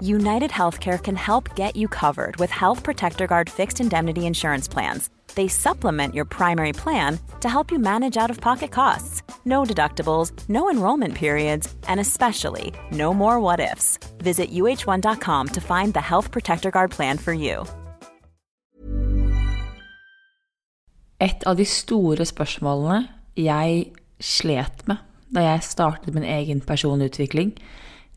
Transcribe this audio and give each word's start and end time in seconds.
United 0.00 0.50
Healthcare 0.50 1.02
can 1.02 1.16
help 1.16 1.56
get 1.56 1.74
you 1.74 1.88
covered 1.88 2.36
with 2.36 2.50
Health 2.50 2.84
Protector 2.84 3.26
Guard 3.26 3.50
fixed 3.50 3.80
indemnity 3.80 4.26
insurance 4.26 4.68
plans. 4.68 5.10
They 5.34 5.48
supplement 5.48 6.14
your 6.14 6.24
primary 6.24 6.72
plan 6.72 7.18
to 7.40 7.48
help 7.48 7.72
you 7.72 7.78
manage 7.80 8.16
out 8.16 8.30
of 8.30 8.40
pocket 8.40 8.70
costs. 8.70 9.22
No 9.44 9.64
deductibles, 9.64 10.32
no 10.48 10.70
enrollment 10.70 11.14
periods, 11.14 11.74
and 11.88 11.98
especially 12.00 12.72
no 12.92 13.12
more 13.12 13.40
what 13.40 13.58
ifs. 13.60 13.98
Visit 14.18 14.52
uh1.com 14.52 15.48
to 15.48 15.60
find 15.60 15.94
the 15.94 16.00
Health 16.00 16.30
Protector 16.30 16.70
Guard 16.70 16.90
plan 16.90 17.18
for 17.18 17.32
you. 17.32 17.66
Et 21.20 21.42
av 21.46 21.56
de 21.56 21.64
store 21.66 22.22
spørsmålene 22.22 23.08
jeg 23.34 23.90
slet 24.22 24.86
med 24.86 25.02
da 25.34 25.42
jeg 25.44 25.64
startet 25.66 26.14
min 26.14 26.24
egen 26.24 26.60
personutvikling, 26.64 27.52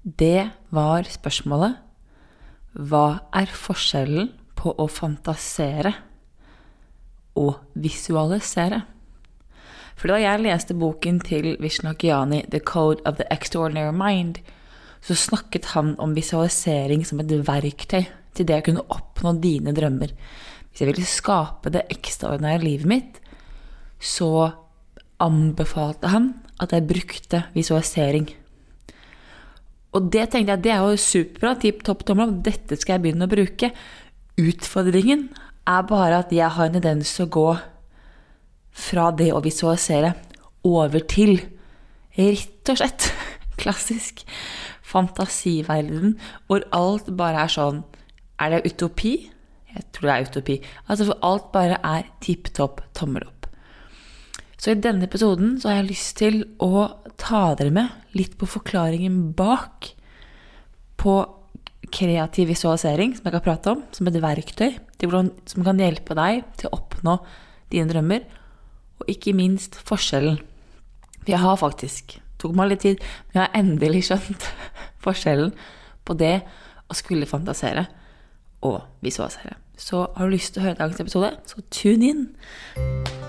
det 0.04 0.50
var 0.74 1.06
spørsmålet 1.06 1.78
Hva 2.74 3.22
er 3.38 3.52
forskjellen 3.54 4.32
på 4.58 4.74
å 4.74 4.88
fantasere 4.90 5.94
og 7.38 7.60
visualisere? 7.78 8.82
For 9.96 10.10
da 10.10 10.18
jeg 10.18 10.42
leste 10.42 10.74
boken 10.74 11.20
til 11.22 11.54
Vishnakiani, 11.62 12.46
'The 12.50 12.64
Code 12.66 13.06
of 13.06 13.18
the 13.18 13.28
Extraordinary 13.30 13.94
Mind', 13.94 14.42
så 15.02 15.14
snakket 15.14 15.66
han 15.76 15.96
om 16.00 16.16
visualisering 16.16 17.06
som 17.06 17.20
et 17.20 17.30
verktøy 17.30 18.06
til 18.34 18.46
det 18.46 18.58
å 18.58 18.66
kunne 18.66 18.88
oppnå 18.90 19.36
dine 19.42 19.74
drømmer. 19.74 20.14
Hvis 20.72 20.82
jeg 20.82 20.88
ville 20.88 21.06
skape 21.06 21.70
det 21.70 21.86
ekstraordinære 21.92 22.64
livet 22.64 22.88
mitt, 22.88 23.20
så 24.00 24.52
anbefalte 25.22 26.08
han 26.08 26.34
at 26.60 26.72
jeg 26.72 26.88
brukte 26.88 27.44
visualisering. 27.54 28.30
Og 29.92 30.08
det 30.14 30.30
tenkte 30.32 30.56
jeg, 30.56 30.64
det 30.64 30.72
er 30.72 30.86
jo 30.86 31.00
superbra, 31.00 31.56
tipp 31.60 31.84
topp 31.88 32.06
tommel 32.08 32.30
opp, 32.30 32.44
dette 32.46 32.78
skal 32.80 32.96
jeg 32.96 33.06
begynne 33.06 33.28
å 33.28 33.32
bruke. 33.32 33.72
Utfordringen 34.40 35.28
er 35.68 35.88
bare 35.90 36.22
at 36.24 36.32
jeg 36.34 36.48
har 36.56 36.70
en 36.70 36.78
tendens 36.78 37.12
til 37.18 37.28
å 37.28 37.34
gå 37.36 37.48
fra 38.72 39.10
det 39.12 39.32
å 39.36 39.44
visualisere 39.44 40.14
over 40.68 41.04
til 41.12 41.42
rett 42.16 42.72
og 42.72 42.80
slett 42.80 43.10
klassisk 43.62 44.24
fantasiverden, 44.92 46.18
hvor 46.48 46.66
alt 46.76 47.12
bare 47.16 47.46
er 47.46 47.52
sånn 47.52 47.84
Er 48.42 48.56
det 48.56 48.72
utopi? 48.74 49.30
Jeg 49.72 49.84
tror 49.94 50.08
det 50.08 50.14
er 50.16 50.26
utopi. 50.26 50.56
Altså 50.90 51.06
for 51.12 51.20
alt 51.28 51.52
bare 51.54 51.78
er 51.86 52.08
tipp 52.26 52.50
topp 52.58 52.82
tommel 52.98 53.28
opp. 53.28 53.41
Så 54.62 54.76
i 54.76 54.78
denne 54.78 55.08
episoden 55.08 55.56
så 55.58 55.72
har 55.72 55.80
jeg 55.80 55.90
lyst 55.90 56.20
til 56.20 56.44
å 56.62 56.86
ta 57.18 57.56
dere 57.58 57.74
med 57.74 58.18
litt 58.18 58.36
på 58.38 58.50
forklaringen 58.50 59.32
bak 59.38 59.90
på 61.02 61.16
kreativ 61.92 62.52
visualisering, 62.52 63.16
som 63.18 63.26
jeg 63.26 63.34
kan 63.34 63.44
prate 63.46 63.74
om, 63.74 63.82
som 63.90 64.08
et 64.08 64.20
verktøy 64.22 64.76
hvordan, 65.02 65.32
som 65.50 65.66
kan 65.66 65.82
hjelpe 65.82 66.14
deg 66.18 66.44
til 66.60 66.70
å 66.70 66.78
oppnå 66.78 67.16
dine 67.74 67.90
drømmer, 67.90 68.28
og 69.02 69.10
ikke 69.10 69.34
minst 69.34 69.80
forskjellen. 69.88 70.38
For 71.24 71.34
jeg 71.34 71.42
har 71.42 71.58
faktisk 71.58 72.20
tok 72.42 72.54
meg 72.58 72.70
litt 72.72 72.86
tid, 72.86 73.02
men 73.30 73.40
jeg 73.40 73.48
har 73.48 73.58
endelig 73.58 74.04
skjønt 74.12 74.46
forskjellen 75.06 75.56
på 76.06 76.18
det 76.22 76.36
å 76.86 76.98
skulle 76.98 77.30
fantasere 77.30 77.88
og 78.68 78.78
visualisere. 79.02 79.58
Så 79.74 80.06
har 80.06 80.30
du 80.30 80.38
lyst 80.38 80.54
til 80.54 80.62
å 80.62 80.68
høre 80.70 80.82
dagens 80.84 81.02
episode, 81.02 81.34
så 81.50 81.66
tune 81.74 82.14
inn. 82.14 83.21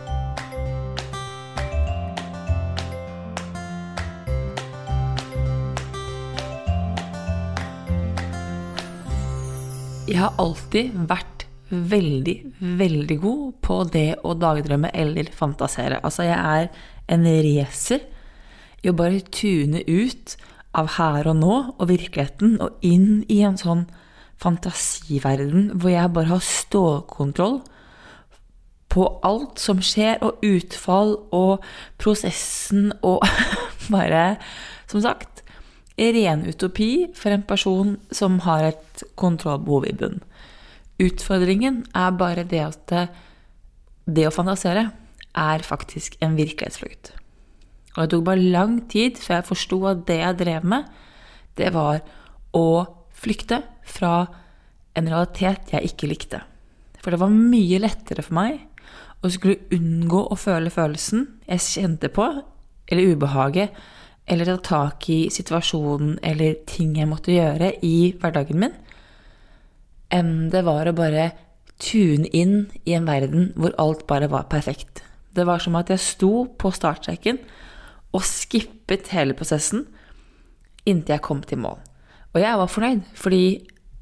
Jeg 10.11 10.19
har 10.19 10.35
alltid 10.43 10.97
vært 11.07 11.45
veldig, 11.71 12.35
veldig 12.59 13.17
god 13.23 13.43
på 13.63 13.77
det 13.95 14.09
å 14.27 14.35
dagdrømme 14.35 14.91
eller 14.99 15.31
fantasere. 15.33 16.01
Altså, 16.03 16.27
jeg 16.27 16.39
er 16.39 16.69
en 17.15 17.29
racer 17.47 18.03
i 18.83 18.91
å 18.91 18.97
bare 18.99 19.23
tune 19.31 19.85
ut 19.87 20.35
av 20.75 20.91
her 20.97 21.29
og 21.31 21.39
nå 21.39 21.55
og 21.77 21.85
virkeligheten 21.87 22.59
og 22.65 22.83
inn 22.83 23.23
i 23.31 23.43
en 23.47 23.61
sånn 23.61 23.87
fantasiverden 24.43 25.71
hvor 25.77 25.95
jeg 25.95 26.15
bare 26.17 26.33
har 26.33 26.43
stålkontroll 26.43 27.61
på 28.93 29.07
alt 29.25 29.63
som 29.63 29.79
skjer, 29.81 30.19
og 30.21 30.43
utfall 30.45 31.15
og 31.33 31.63
prosessen 32.03 32.91
og 33.01 33.23
bare 33.95 34.37
Som 34.91 35.01
sagt, 35.01 35.31
ren 35.98 36.44
utopi 36.48 37.08
for 37.14 37.34
en 37.34 37.44
person 37.44 37.97
som 38.10 38.41
har 38.47 38.70
et 38.70 39.04
kontrollbehov 39.20 39.86
i 39.88 39.97
bunn. 39.97 40.20
Utfordringen 41.03 41.82
er 41.97 42.16
bare 42.16 42.44
det 42.48 42.62
at 42.64 42.94
det 44.06 44.26
å 44.28 44.34
fantasere 44.34 44.91
er 45.38 45.64
faktisk 45.64 46.16
en 46.20 46.36
virkelighetsflukt. 46.36 47.12
Og 47.92 48.04
det 48.04 48.10
tok 48.12 48.25
bare 48.25 48.53
lang 48.54 48.78
tid 48.88 49.20
før 49.20 49.38
jeg 49.38 49.48
forsto 49.50 49.80
at 49.91 50.04
det 50.08 50.19
jeg 50.22 50.38
drev 50.41 50.69
med, 50.69 50.88
det 51.60 51.72
var 51.75 52.00
å 52.56 52.66
flykte 53.22 53.60
fra 53.84 54.26
en 54.97 55.09
realitet 55.09 55.72
jeg 55.72 55.92
ikke 55.92 56.09
likte. 56.09 56.42
For 57.03 57.12
det 57.12 57.20
var 57.20 57.32
mye 57.32 57.80
lettere 57.82 58.24
for 58.24 58.36
meg 58.38 58.60
å 59.22 59.30
skulle 59.32 59.69
unngå 59.74 60.24
å 60.32 60.38
føle 60.38 60.72
følelsen 60.72 61.26
jeg 61.47 61.64
kjente 61.66 62.10
på, 62.12 62.26
eller 62.91 63.14
ubehaget, 63.14 63.74
eller 64.32 64.48
ta 64.48 64.59
tak 64.65 65.09
i 65.12 65.19
situasjonen 65.32 66.16
eller 66.25 66.56
ting 66.69 66.97
jeg 66.97 67.10
måtte 67.10 67.34
gjøre 67.34 67.75
i 67.84 68.12
hverdagen 68.20 68.62
min, 68.62 68.75
enn 70.12 70.48
det 70.53 70.65
var 70.65 70.88
å 70.88 70.97
bare 70.97 71.31
tune 71.82 72.28
inn 72.32 72.71
i 72.86 72.95
en 72.97 73.09
verden 73.09 73.51
hvor 73.59 73.74
alt 73.83 74.07
bare 74.09 74.30
var 74.33 74.48
perfekt. 74.53 75.03
Det 75.33 75.45
var 75.48 75.60
som 75.60 75.77
at 75.77 75.91
jeg 75.92 76.01
sto 76.01 76.33
på 76.60 76.72
startstreken 76.72 77.41
og 78.12 78.24
skippet 78.28 79.10
hele 79.12 79.36
prosessen 79.36 79.86
inntil 80.89 81.16
jeg 81.16 81.24
kom 81.24 81.42
til 81.47 81.62
mål. 81.62 81.78
Og 82.33 82.41
jeg 82.41 82.59
var 82.59 82.72
fornøyd, 82.72 83.04
fordi 83.16 83.45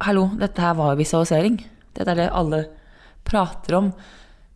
hallo, 0.07 0.29
dette 0.39 0.63
her 0.63 0.77
var 0.79 0.99
visualisering. 0.99 1.59
Dette 1.97 2.15
er 2.15 2.23
det 2.23 2.31
alle 2.31 2.65
prater 3.27 3.77
om. 3.79 3.93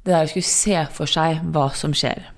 Det 0.04 0.12
der 0.12 0.26
å 0.28 0.30
skulle 0.30 0.50
se 0.50 0.80
for 0.94 1.10
seg 1.10 1.42
hva 1.54 1.68
som 1.74 1.94
skjer. 1.96 2.28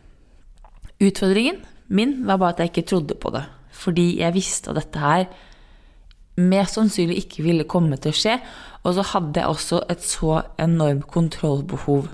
Utfordringen 1.03 1.61
min 1.89 2.19
var 2.27 2.41
bare 2.41 2.55
at 2.57 2.63
jeg 2.63 2.73
ikke 2.73 2.89
trodde 2.91 3.15
på 3.15 3.31
det. 3.35 3.45
Fordi 3.71 4.19
jeg 4.21 4.35
visste 4.35 4.73
at 4.73 4.81
dette 4.81 5.03
her 5.03 5.27
mest 6.37 6.77
sannsynlig 6.77 7.17
ikke 7.23 7.45
ville 7.47 7.69
komme 7.69 7.97
til 8.01 8.13
å 8.13 8.17
skje. 8.17 8.37
Og 8.85 8.97
så 8.97 9.05
hadde 9.13 9.41
jeg 9.41 9.51
også 9.51 9.83
et 9.93 10.05
så 10.05 10.43
enormt 10.63 11.09
kontrollbehov 11.13 12.11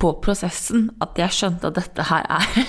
på 0.00 0.10
prosessen 0.24 0.88
at 1.04 1.18
jeg 1.18 1.32
skjønte 1.32 1.70
at 1.70 1.78
dette 1.78 2.08
her 2.10 2.26
er 2.28 2.64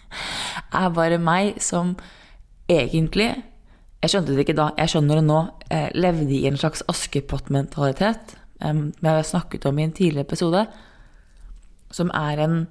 er 0.80 0.94
bare 0.94 1.18
meg 1.20 1.60
som 1.62 1.96
egentlig 2.70 3.34
Jeg 4.02 4.12
skjønte 4.12 4.34
det 4.34 4.42
ikke 4.44 4.54
da, 4.54 4.66
jeg 4.76 4.90
skjønner 4.92 5.18
det 5.18 5.24
nå. 5.26 5.38
Jeg 5.72 5.94
levde 5.96 6.34
i 6.36 6.44
en 6.46 6.58
slags 6.60 6.82
Askepott-mentalitet. 6.86 8.36
um, 8.60 8.92
vi 9.00 9.08
har 9.08 9.22
snakket 9.22 9.64
om 9.66 9.78
i 9.78 9.82
en 9.82 9.92
tidligere 9.92 10.26
episode, 10.28 10.66
som 11.90 12.10
er 12.14 12.42
en 12.44 12.66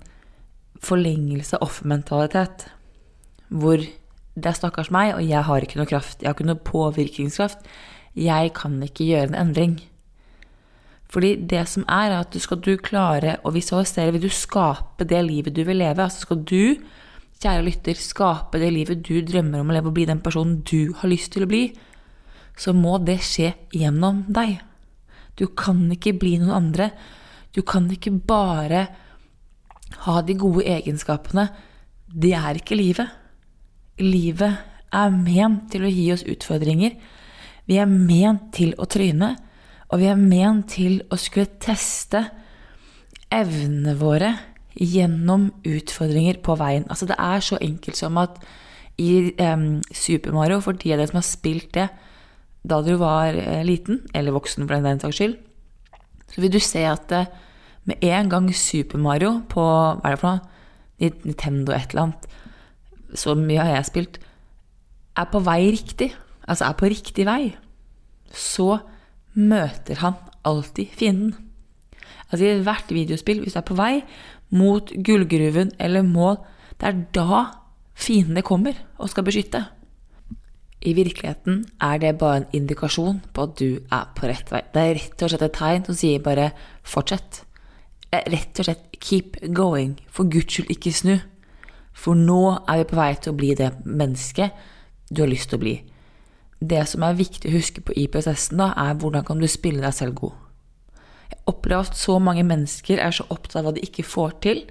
forlengelse 0.85 1.57
av 1.57 1.67
offermentalitet. 1.67 2.67
Hvor 3.49 3.81
det 3.81 4.49
er 4.49 4.57
stakkars 4.57 4.91
meg, 4.91 5.13
og 5.15 5.23
jeg 5.23 5.43
har 5.47 5.65
ikke 5.65 5.79
noe 5.79 5.89
kraft. 5.89 6.21
Jeg 6.21 6.29
har 6.29 6.37
ikke 6.37 6.49
noe 6.49 6.63
påvirkningskraft. 6.67 7.67
Jeg 8.19 8.51
kan 8.55 8.77
ikke 8.83 9.07
gjøre 9.07 9.31
en 9.31 9.41
endring. 9.45 9.77
Fordi 11.11 11.35
det 11.47 11.63
som 11.71 11.85
er, 11.87 12.11
er 12.11 12.19
at 12.23 12.33
du 12.33 12.41
skal 12.43 12.59
du 12.63 12.73
klare 12.81 13.37
å 13.45 13.53
visualisere, 13.55 14.11
vil 14.15 14.25
du 14.25 14.33
skape 14.33 15.07
det 15.07 15.21
livet 15.23 15.55
du 15.55 15.63
vil 15.67 15.79
leve. 15.79 16.03
Altså 16.03 16.25
skal 16.25 16.41
du, 16.43 16.75
kjære 17.39 17.65
lytter, 17.67 17.99
skape 17.99 18.59
det 18.59 18.71
livet 18.73 19.03
du 19.05 19.19
drømmer 19.23 19.61
om 19.61 19.71
å 19.71 19.77
leve 19.77 19.91
og 19.91 19.95
bli 19.95 20.07
den 20.09 20.23
personen 20.25 20.61
du 20.67 20.95
har 20.99 21.11
lyst 21.11 21.31
til 21.35 21.45
å 21.45 21.51
bli, 21.51 21.69
så 22.59 22.73
må 22.75 22.97
det 23.03 23.19
skje 23.23 23.53
gjennom 23.75 24.23
deg. 24.35 24.57
Du 25.35 25.47
kan 25.51 25.83
ikke 25.91 26.15
bli 26.19 26.37
noen 26.39 26.55
andre. 26.55 26.89
Du 27.55 27.61
kan 27.67 27.87
ikke 27.91 28.13
bare 28.27 28.87
ha 30.05 30.21
de 30.25 30.35
gode 30.39 30.65
egenskapene. 30.67 31.49
Det 32.05 32.33
er 32.37 32.59
ikke 32.59 32.77
livet. 32.77 33.11
Livet 34.01 34.57
er 34.95 35.13
ment 35.13 35.69
til 35.71 35.85
å 35.85 35.91
gi 35.91 36.07
oss 36.13 36.25
utfordringer. 36.27 36.95
Vi 37.65 37.77
er 37.81 37.89
ment 37.89 38.51
til 38.55 38.75
å 38.77 38.87
tryne, 38.89 39.33
og 39.89 40.01
vi 40.01 40.09
er 40.09 40.19
ment 40.19 40.67
til 40.75 40.99
å 41.09 41.17
skulle 41.19 41.57
teste 41.61 42.23
evnene 43.33 43.95
våre 43.97 44.33
gjennom 44.75 45.49
utfordringer 45.65 46.41
på 46.43 46.57
veien. 46.59 46.85
Altså, 46.91 47.07
det 47.09 47.17
er 47.21 47.43
så 47.43 47.59
enkelt 47.63 47.97
som 47.97 48.19
at 48.21 48.37
i 49.01 49.33
um, 49.41 49.81
Super 49.91 50.35
Mario, 50.35 50.61
for 50.63 50.77
de 50.77 50.93
av 50.93 50.99
dere 50.99 51.09
som 51.09 51.19
har 51.19 51.27
spilt 51.27 51.73
det 51.75 51.89
da 52.65 52.79
du 52.83 52.93
var 52.99 53.35
uh, 53.35 53.63
liten, 53.67 54.03
eller 54.15 54.35
voksen 54.35 54.67
for 54.67 54.87
den 54.87 55.01
saks 55.01 55.19
skyld, 55.19 55.35
så 56.31 56.43
vil 56.43 56.53
du 56.53 56.61
se 56.63 56.83
at 56.87 57.11
uh, 57.15 57.27
med 57.85 58.03
en 58.03 58.29
gang 58.29 58.49
Super 58.55 59.01
Mario 59.01 59.39
på 59.49 59.61
hva 59.63 60.01
er 60.03 60.15
det 60.15 60.21
for 60.21 60.35
noe? 60.35 60.51
Nintendo 61.25 61.73
et 61.75 61.91
eller 61.91 62.05
annet, 62.05 62.27
så 63.19 63.33
mye 63.35 63.59
har 63.59 63.75
jeg 63.75 63.89
spilt, 63.89 64.19
er 65.15 65.27
på 65.31 65.41
vei 65.43 65.59
riktig, 65.75 66.13
altså 66.47 66.69
er 66.69 66.77
på 66.79 66.87
riktig 66.91 67.25
vei, 67.27 67.55
så 68.31 68.79
møter 69.35 69.99
han 69.99 70.15
alltid 70.47 70.95
fienden. 70.95 71.35
Altså 72.31 72.47
i 72.47 72.63
hvert 72.63 72.91
videospill, 72.91 73.43
hvis 73.43 73.55
du 73.55 73.59
er 73.59 73.67
på 73.67 73.77
vei 73.77 73.93
mot 74.55 74.91
gullgruven 75.05 75.73
eller 75.79 76.05
mål, 76.07 76.39
det 76.79 76.89
er 76.89 77.01
da 77.15 77.41
fiendene 77.95 78.43
kommer 78.45 78.77
og 78.97 79.11
skal 79.11 79.27
beskytte. 79.27 79.65
I 80.85 80.93
virkeligheten 80.93 81.63
er 81.81 81.97
det 82.01 82.17
bare 82.21 82.43
en 82.43 82.51
indikasjon 82.53 83.21
på 83.33 83.47
at 83.47 83.55
du 83.59 83.79
er 83.91 84.09
på 84.15 84.27
rett 84.29 84.51
vei. 84.53 84.61
Det 84.73 84.81
er 84.81 84.97
rett 84.99 85.23
og 85.23 85.31
slett 85.31 85.45
et 85.47 85.57
tegn 85.57 85.85
som 85.87 85.97
sier 85.97 86.21
bare 86.21 86.51
'fortsett'. 86.83 87.44
Rett 88.13 88.59
og 88.59 88.65
slett 88.65 88.85
'keep 88.99 89.41
going'. 89.53 89.99
For 90.09 90.23
guds 90.23 90.53
skyld, 90.53 90.69
ikke 90.69 90.93
snu. 90.93 91.19
For 91.93 92.13
nå 92.13 92.59
er 92.67 92.77
vi 92.77 92.83
på 92.83 92.95
vei 92.99 93.13
til 93.15 93.33
å 93.33 93.37
bli 93.39 93.53
det 93.55 93.71
mennesket 93.85 94.51
du 95.11 95.21
har 95.21 95.31
lyst 95.31 95.49
til 95.49 95.59
å 95.59 95.63
bli. 95.63 95.75
Det 96.59 96.87
som 96.87 97.03
er 97.03 97.17
viktig 97.19 97.49
å 97.49 97.55
huske 97.55 97.83
på 97.85 97.95
i 97.95 98.07
prosessen, 98.11 98.57
da, 98.57 98.73
er 98.77 98.97
hvordan 98.99 99.25
kan 99.27 99.39
du 99.39 99.47
spille 99.47 99.83
deg 99.83 99.93
selv 99.93 100.15
god. 100.19 100.33
Jeg 101.29 101.41
opplever 101.51 101.89
at 101.89 101.97
så 101.97 102.17
mange 102.19 102.43
mennesker 102.43 103.01
er 103.01 103.11
så 103.15 103.25
opptatt 103.29 103.61
av 103.61 103.67
hva 103.67 103.75
de 103.75 103.83
ikke 103.85 104.05
får 104.07 104.31
til, 104.45 104.63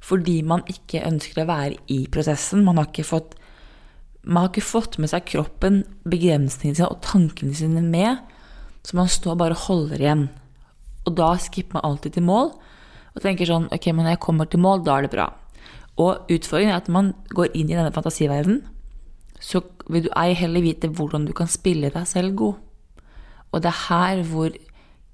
fordi 0.00 0.40
man 0.46 0.64
ikke 0.70 1.04
ønsker 1.06 1.42
å 1.42 1.48
være 1.48 1.76
i 1.92 2.06
prosessen. 2.12 2.64
Man 2.64 2.78
har 2.80 2.88
ikke 2.90 3.06
fått, 3.06 3.36
har 4.26 4.48
ikke 4.50 4.64
fått 4.64 4.98
med 5.02 5.10
seg 5.12 5.26
kroppen, 5.28 5.82
begrensningene 6.04 6.78
sine 6.78 6.90
og 6.90 7.02
tankene 7.06 7.56
sine 7.56 7.82
med, 7.82 8.22
så 8.86 8.98
man 8.98 9.10
står 9.10 9.38
bare 9.40 9.56
og 9.56 9.66
holder 9.66 10.02
igjen. 10.02 10.28
Og 11.06 11.16
da 11.18 11.32
skipper 11.40 11.78
man 11.78 11.86
alltid 11.90 12.16
til 12.16 12.26
mål 12.26 12.52
og 13.16 13.24
tenker 13.24 13.48
sånn 13.48 13.70
Ok, 13.72 13.88
men 13.92 14.04
når 14.04 14.16
jeg 14.16 14.24
kommer 14.26 14.48
til 14.50 14.62
mål, 14.62 14.84
da 14.84 14.98
er 14.98 15.06
det 15.06 15.14
bra. 15.14 15.30
Og 15.96 16.28
utfordringen 16.32 16.74
er 16.74 16.82
at 16.82 16.90
når 16.90 16.96
man 16.98 17.12
går 17.32 17.54
inn 17.56 17.70
i 17.70 17.76
denne 17.76 17.94
fantasiverdenen, 17.94 18.62
så 19.40 19.62
vil 19.88 20.06
du 20.06 20.10
ei 20.16 20.34
heller 20.36 20.64
vite 20.64 20.90
hvordan 20.92 21.26
du 21.28 21.32
kan 21.36 21.48
spille 21.50 21.90
deg 21.92 22.08
selv 22.08 22.36
god. 22.36 22.60
Og 23.52 23.62
det 23.64 23.70
er 23.72 23.82
her 23.88 24.22
hvor 24.28 24.56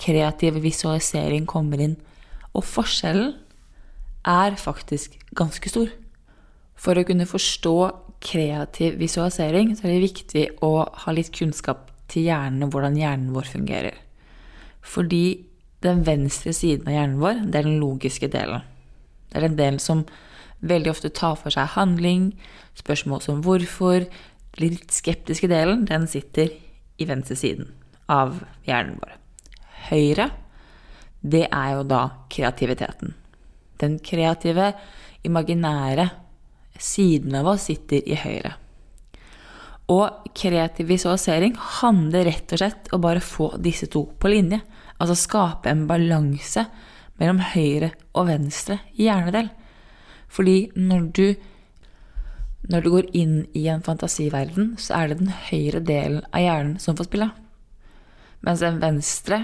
kreativ 0.03 0.59
visualisering 0.65 1.47
kommer 1.47 1.83
inn. 1.83 1.97
Og 2.59 2.67
forskjellen 2.67 3.35
er 4.27 4.59
faktisk 4.59 5.15
ganske 5.39 5.71
stor. 5.71 5.91
For 6.75 6.99
å 6.99 7.07
kunne 7.07 7.29
forstå 7.29 7.77
kreativ 8.23 8.99
visualisering, 8.99 9.75
så 9.77 9.87
er 9.87 9.95
det 9.95 10.09
viktig 10.09 10.45
å 10.67 10.75
ha 11.05 11.15
litt 11.15 11.31
kunnskap 11.35 11.91
til 12.11 12.27
hjernen 12.29 12.67
og 12.67 12.75
hvordan 12.75 12.99
hjernen 12.99 13.33
vår 13.35 13.51
fungerer. 13.55 13.99
Fordi 14.83 15.52
den 15.85 16.03
venstre 16.07 16.55
siden 16.57 16.89
av 16.89 16.97
hjernen 16.97 17.23
vår, 17.23 17.41
det 17.49 17.61
er 17.61 17.69
den 17.69 17.81
logiske 17.83 18.29
delen. 18.33 18.65
Det 19.31 19.39
er 19.41 19.47
den 19.49 19.59
delen 19.59 19.81
som 19.83 20.05
veldig 20.63 20.93
ofte 20.93 21.11
tar 21.15 21.39
for 21.41 21.55
seg 21.55 21.73
handling, 21.75 22.33
spørsmål 22.79 23.25
som 23.25 23.43
hvorfor. 23.45 24.07
Litt 24.61 24.93
skeptiske 24.93 25.49
delen, 25.49 25.87
den 25.89 26.05
sitter 26.11 26.51
i 27.01 27.09
venstre 27.09 27.39
siden 27.41 27.71
av 28.13 28.43
hjernen 28.67 28.99
vår. 29.01 29.15
Høyre, 29.89 30.29
det 31.23 31.47
er 31.49 31.71
jo 31.77 31.87
da 31.89 32.03
kreativiteten. 32.33 33.15
Den 33.81 33.97
kreative, 34.05 34.73
imaginære 35.27 36.11
siden 36.83 37.35
av 37.39 37.55
oss 37.55 37.69
sitter 37.71 38.05
i 38.05 38.19
høyre. 38.19 38.57
Og 39.93 40.29
kreativ 40.37 40.89
visualisering 40.93 41.57
handler 41.81 42.29
rett 42.29 42.55
og 42.55 42.61
slett 42.61 42.93
om 42.93 43.01
å 43.01 43.05
bare 43.07 43.25
få 43.25 43.53
disse 43.63 43.89
to 43.93 44.05
på 44.19 44.31
linje. 44.31 44.61
Altså 45.03 45.19
skape 45.19 45.71
en 45.71 45.87
balanse 45.91 46.67
mellom 47.19 47.41
høyre 47.53 47.93
og 48.15 48.29
venstre 48.31 48.79
hjernedel. 48.99 49.51
Fordi 50.33 50.71
når 50.79 51.09
du, 51.17 51.27
når 52.71 52.85
du 52.85 52.91
går 52.95 53.11
inn 53.19 53.35
i 53.59 53.67
en 53.73 53.83
fantasiverden, 53.85 54.77
så 54.81 55.01
er 55.01 55.11
det 55.11 55.21
den 55.21 55.35
høyre 55.51 55.83
delen 55.85 56.23
av 56.31 56.45
hjernen 56.45 56.79
som 56.83 56.97
får 56.99 57.11
spille. 57.11 57.33
Mens 58.43 58.63
den 58.65 58.81
venstre 58.83 59.43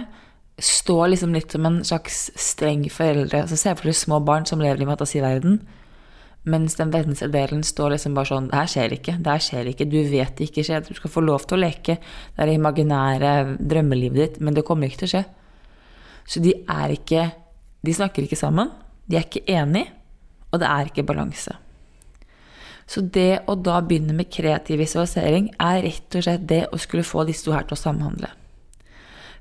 står 0.58 1.12
liksom 1.12 1.34
litt 1.36 1.52
som 1.54 1.66
en 1.68 1.82
slags 1.86 2.28
streng 2.38 2.86
foreldre. 2.90 3.44
Så 3.46 3.58
Se 3.58 3.74
for 3.78 3.90
deg 3.90 3.98
små 3.98 4.18
barn 4.26 4.46
som 4.48 4.62
lever 4.62 4.82
i 4.82 4.88
fantasiverden. 4.88 5.60
Mens 6.48 6.78
den 6.78 6.90
venstre 6.94 7.28
delen 7.30 7.64
står 7.66 7.92
liksom 7.92 8.14
bare 8.16 8.30
sånn 8.30 8.48
Det 8.48 8.56
her 8.56 8.70
skjer 8.72 8.94
ikke. 8.96 9.16
Det 9.20 9.32
her 9.34 9.44
skjer 9.44 9.70
ikke. 9.72 9.86
Du 9.90 9.98
vet 10.10 10.38
det 10.38 10.48
ikke 10.48 10.64
skjer. 10.66 10.86
Du 10.86 10.94
skal 10.96 11.12
få 11.12 11.22
lov 11.22 11.44
til 11.46 11.58
å 11.58 11.62
leke 11.66 11.98
det 11.98 12.38
er 12.42 12.48
det 12.50 12.56
imaginære 12.58 13.34
drømmelivet 13.58 14.18
ditt, 14.22 14.40
men 14.40 14.56
det 14.56 14.64
kommer 14.66 14.88
ikke 14.88 15.04
til 15.04 15.10
å 15.10 15.14
skje. 15.16 15.24
Så 16.28 16.42
de 16.44 16.52
er 16.68 16.92
ikke 16.92 17.30
De 17.78 17.92
snakker 17.94 18.24
ikke 18.26 18.36
sammen. 18.36 18.72
De 19.06 19.16
er 19.16 19.22
ikke 19.22 19.46
enige, 19.46 19.86
og 20.50 20.58
det 20.60 20.66
er 20.66 20.88
ikke 20.88 21.04
balanse. 21.06 21.52
Så 22.90 23.04
det 23.14 23.44
å 23.46 23.54
da 23.54 23.78
begynne 23.86 24.16
med 24.16 24.30
kreativ 24.32 24.80
visualisering 24.82 25.46
er 25.62 25.82
rett 25.84 26.16
og 26.18 26.24
slett 26.26 26.46
det 26.50 26.64
å 26.72 26.80
skulle 26.80 27.06
få 27.06 27.22
disse 27.28 27.46
to 27.46 27.54
her 27.54 27.68
til 27.68 27.76
å 27.76 27.80
samhandle. 27.80 28.32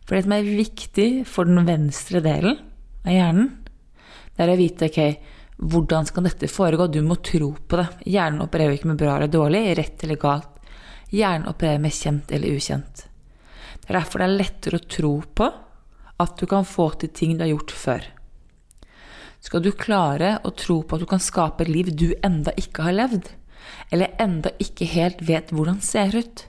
For 0.05 0.15
det 0.15 0.27
som 0.27 0.35
er 0.37 0.45
viktig 0.47 1.09
for 1.27 1.49
den 1.49 1.65
venstre 1.67 2.21
delen 2.23 2.61
av 3.07 3.11
hjernen, 3.15 3.49
det 4.37 4.45
er 4.45 4.53
å 4.53 4.59
vite 4.59 4.91
ok, 4.91 5.01
hvordan 5.57 6.05
skal 6.05 6.27
dette 6.27 6.51
foregå? 6.51 6.85
Du 6.93 7.01
må 7.01 7.17
tro 7.25 7.49
på 7.57 7.79
det. 7.79 7.87
Hjernen 8.05 8.43
opererer 8.45 8.77
ikke 8.77 8.91
med 8.91 8.99
bra 9.01 9.15
eller 9.15 9.31
dårlig, 9.33 9.63
rett 9.79 10.03
eller 10.05 10.21
galt. 10.21 10.51
Hjernen 11.09 11.49
opererer 11.49 11.81
med 11.81 11.95
kjent 11.95 12.31
eller 12.35 12.59
ukjent. 12.59 13.07
Det 13.81 13.89
er 13.89 13.97
derfor 13.97 14.21
det 14.21 14.27
er 14.27 14.37
lettere 14.43 14.79
å 14.79 14.89
tro 14.91 15.13
på 15.39 15.47
at 16.21 16.37
du 16.39 16.45
kan 16.49 16.65
få 16.65 16.89
til 16.99 17.11
ting 17.13 17.37
du 17.37 17.45
har 17.45 17.53
gjort 17.53 17.73
før. 17.77 18.05
Skal 19.43 19.63
du 19.63 19.71
klare 19.71 20.37
å 20.43 20.51
tro 20.57 20.81
på 20.81 20.97
at 20.97 21.03
du 21.03 21.09
kan 21.09 21.21
skape 21.23 21.63
et 21.63 21.71
liv 21.71 21.91
du 21.93 22.09
enda 22.25 22.53
ikke 22.57 22.87
har 22.87 22.97
levd, 22.97 23.29
eller 23.93 24.15
enda 24.21 24.51
ikke 24.63 24.87
helt 24.89 25.21
vet 25.27 25.51
hvordan 25.53 25.81
det 25.81 25.87
ser 25.87 26.15
ut, 26.17 26.45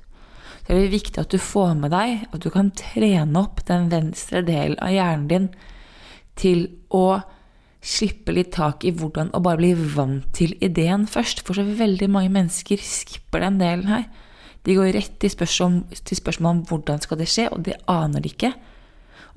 så 0.69 0.75
er 0.75 0.83
det 0.83 0.93
viktig 0.93 1.21
at 1.23 1.33
du 1.33 1.41
får 1.41 1.75
med 1.81 1.93
deg 1.95 2.27
at 2.29 2.43
du 2.45 2.51
kan 2.53 2.71
trene 2.77 3.41
opp 3.41 3.63
den 3.69 3.89
venstre 3.93 4.43
delen 4.45 4.77
av 4.85 4.93
hjernen 4.93 5.29
din 5.31 5.51
til 6.39 6.67
å 6.93 7.21
slippe 7.81 8.35
litt 8.35 8.51
tak 8.57 8.85
i 8.85 8.93
hvordan 8.93 9.31
å 9.33 9.41
bare 9.45 9.61
bli 9.61 9.71
vant 9.95 10.27
til 10.37 10.53
ideen 10.65 11.07
først. 11.09 11.45
For 11.47 11.57
så 11.57 11.65
veldig 11.65 12.11
mange 12.13 12.33
mennesker 12.35 12.83
skipper 12.85 13.45
den 13.47 13.61
delen 13.63 13.89
her. 13.89 14.05
De 14.67 14.77
går 14.77 14.93
rett 14.97 15.15
til 15.23 15.33
spørsmål, 15.33 15.79
til 15.95 16.19
spørsmål 16.19 16.51
om 16.59 16.63
hvordan 16.69 17.01
skal 17.01 17.21
det 17.21 17.31
skje, 17.31 17.49
og 17.55 17.65
det 17.65 17.79
aner 17.89 18.21
de 18.21 18.33
ikke. 18.33 18.53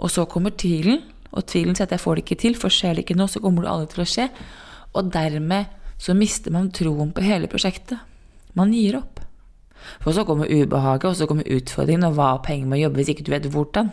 Og 0.02 0.10
så 0.10 0.26
kommer 0.30 0.54
tvilen, 0.58 1.04
og 1.32 1.46
tvilen 1.48 1.76
sier 1.76 1.86
at 1.86 1.92
'jeg 1.92 2.04
får 2.04 2.16
det 2.16 2.24
ikke 2.26 2.42
til', 2.42 2.58
for 2.58 2.70
skjer 2.70 2.96
det 2.96 3.06
ikke 3.06 3.18
nå, 3.18 3.28
så 3.28 3.40
kommer 3.40 3.62
det 3.62 3.72
aldri 3.72 3.88
til 3.94 4.04
å 4.04 4.12
skje. 4.14 4.30
Og 4.96 5.12
dermed 5.12 5.66
så 5.98 6.14
mister 6.18 6.52
man 6.52 6.72
troen 6.72 7.14
på 7.14 7.22
hele 7.22 7.48
prosjektet. 7.48 8.00
Man 8.56 8.74
gir 8.74 8.98
opp. 8.98 9.20
For 10.02 10.12
så 10.12 10.26
kommer 10.26 10.50
ubehaget, 10.50 11.06
og 11.06 11.16
så 11.16 11.28
kommer 11.28 11.44
utfordringen, 11.44 12.04
og 12.04 12.16
hva 12.18 12.34
er 12.36 12.46
penger 12.46 12.68
med 12.68 12.80
å 12.80 12.84
jobbe 12.86 13.02
hvis 13.02 13.10
ikke 13.14 13.24
du 13.24 13.32
vet 13.32 13.50
hvordan? 13.54 13.92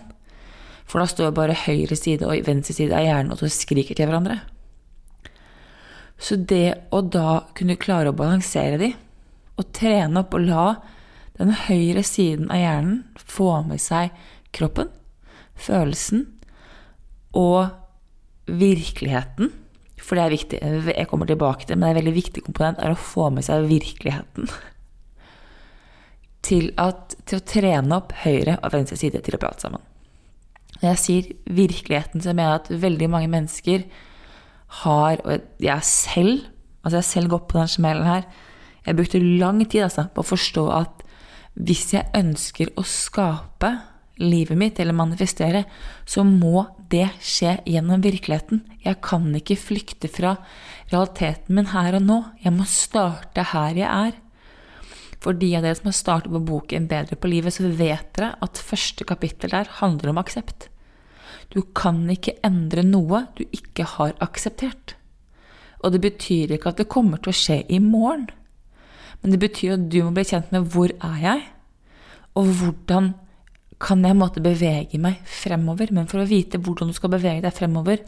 For 0.89 1.01
da 1.01 1.07
står 1.07 1.35
bare 1.37 1.57
høyre 1.67 1.97
side 1.97 2.27
og 2.27 2.47
venstre 2.47 2.75
side 2.75 2.97
av 2.97 3.05
hjernen 3.05 3.33
og 3.33 3.39
skriker 3.53 3.95
til 3.95 4.09
hverandre. 4.09 4.41
Så 6.19 6.37
det 6.37 6.89
å 6.91 7.03
da 7.05 7.45
kunne 7.55 7.79
klare 7.79 8.11
å 8.11 8.17
balansere 8.17 8.79
de, 8.81 8.93
og 9.59 9.73
trene 9.77 10.23
opp 10.23 10.35
og 10.35 10.47
la 10.49 10.65
den 11.39 11.53
høyre 11.67 12.03
siden 12.07 12.49
av 12.51 12.59
hjernen 12.59 13.05
få 13.15 13.63
med 13.69 13.83
seg 13.83 14.15
kroppen, 14.55 14.89
følelsen, 15.59 16.27
og 17.37 17.69
virkeligheten. 18.49 19.53
For 19.99 20.17
det 20.17 20.25
er 20.25 20.33
viktig. 20.33 20.59
Jeg 20.95 21.09
kommer 21.11 21.29
tilbake 21.29 21.67
til 21.67 21.79
men 21.79 21.91
en 21.91 21.99
veldig 21.99 22.15
viktig 22.17 22.45
komponent 22.47 22.81
er 22.81 22.95
å 22.95 22.99
få 22.99 23.29
med 23.35 23.45
seg 23.47 23.69
virkeligheten. 23.69 24.49
Til, 26.49 26.71
at, 26.81 27.17
til 27.29 27.41
å 27.41 27.45
trene 27.45 27.97
opp 27.99 28.15
høyre 28.23 28.57
og 28.63 28.73
venstre 28.73 28.97
side 28.97 29.21
til 29.27 29.37
å 29.37 29.41
prate 29.43 29.67
sammen. 29.67 29.83
Når 30.79 30.87
jeg 30.93 31.01
sier 31.03 31.33
virkeligheten, 31.59 32.23
så 32.23 32.33
mener 32.33 32.55
jeg 32.55 32.61
at 32.63 32.71
veldig 32.87 33.09
mange 33.11 33.33
mennesker 33.33 33.89
har 34.85 35.17
Og 35.25 35.65
jeg 35.65 35.85
selv, 35.89 36.43
altså 36.85 36.99
jeg 36.99 37.05
selv 37.09 37.31
gått 37.33 37.47
på 37.49 37.57
den 37.59 37.71
smellen 37.73 38.05
her. 38.05 38.27
Jeg 38.87 38.97
brukte 38.97 39.19
lang 39.19 39.63
tid 39.65 39.87
altså, 39.87 40.05
på 40.15 40.21
å 40.21 40.29
forstå 40.29 40.65
at 40.77 41.05
hvis 41.59 41.95
jeg 41.95 42.13
ønsker 42.15 42.71
å 42.77 42.85
skape 42.87 43.71
livet 44.19 44.59
mitt 44.59 44.79
eller 44.81 44.97
manifestere, 44.97 45.65
så 46.07 46.25
må 46.27 46.67
det 46.91 47.07
skje 47.23 47.59
gjennom 47.69 48.03
virkeligheten. 48.03 48.63
Jeg 48.85 49.01
kan 49.05 49.29
ikke 49.37 49.59
flykte 49.61 50.11
fra 50.11 50.37
realiteten 50.93 51.59
min 51.59 51.71
her 51.73 51.99
og 51.99 52.07
nå. 52.07 52.19
Jeg 52.45 52.55
må 52.57 52.67
starte 52.69 53.47
her 53.53 53.79
jeg 53.79 53.89
er. 53.89 54.17
For 55.19 55.35
de 55.35 55.51
av 55.59 55.65
dere 55.67 55.79
som 55.79 55.91
har 55.91 55.99
startet 55.99 56.33
på 56.35 56.43
boken 56.47 56.87
Bedre 56.91 57.19
på 57.19 57.31
livet, 57.31 57.55
så 57.55 57.67
vet 57.67 58.13
dere 58.17 58.35
at 58.45 58.63
første 58.63 59.07
kapittel 59.07 59.51
der 59.55 59.71
handler 59.81 60.13
om 60.13 60.21
aksept. 60.23 60.69
Du 61.55 61.63
kan 61.75 62.05
ikke 62.13 62.37
endre 62.45 62.85
noe 62.87 63.25
du 63.39 63.45
ikke 63.47 63.87
har 63.97 64.15
akseptert. 64.25 64.95
Og 65.83 65.95
det 65.95 66.03
betyr 66.03 66.55
ikke 66.55 66.73
at 66.73 66.81
det 66.81 66.91
kommer 66.91 67.23
til 67.23 67.33
å 67.33 67.39
skje 67.39 67.63
i 67.71 67.79
morgen. 67.83 68.29
Men 69.23 69.35
det 69.35 69.41
betyr 69.43 69.75
at 69.77 69.87
du 69.91 70.01
må 70.05 70.13
bli 70.15 70.27
kjent 70.29 70.53
med 70.55 70.69
hvor 70.73 70.93
er 70.95 71.17
jeg, 71.23 71.47
og 72.39 72.53
hvordan 72.61 73.13
kan 73.79 74.03
jeg 74.05 74.17
måtte 74.19 74.43
bevege 74.43 74.99
meg 75.03 75.21
fremover. 75.29 75.93
Men 75.95 76.09
for 76.11 76.23
å 76.23 76.29
vite 76.29 76.61
hvordan 76.63 76.91
du 76.91 76.97
skal 76.97 77.13
bevege 77.15 77.45
deg 77.45 77.55
fremover, 77.55 78.03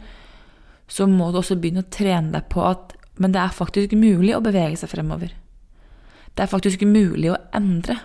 så 0.91 1.07
må 1.07 1.29
du 1.31 1.39
også 1.39 1.55
begynne 1.59 1.85
å 1.85 1.93
trene 1.93 2.33
deg 2.35 2.49
på 2.51 2.65
at 2.67 2.97
men 3.21 3.33
det 3.35 3.41
er 3.41 3.53
faktisk 3.53 3.93
mulig 3.99 4.33
å 4.33 4.41
bevege 4.43 4.79
seg 4.79 4.89
fremover. 4.89 5.33
Det 6.33 6.45
er 6.45 6.49
faktisk 6.49 6.81
mulig 6.87 7.29
å 7.29 7.39
endre. 7.53 7.97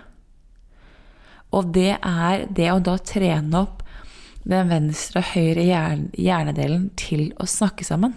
Og 1.55 1.71
det 1.73 1.95
er 1.95 2.45
det 2.51 2.69
å 2.73 2.83
da 2.83 2.97
trene 2.99 3.63
opp 3.63 3.83
den 4.47 4.69
venstre 4.71 5.23
og 5.23 5.31
høyre 5.33 5.63
hjernedelen 5.63 6.89
til 6.99 7.31
å 7.39 7.47
snakke 7.49 7.87
sammen. 7.87 8.13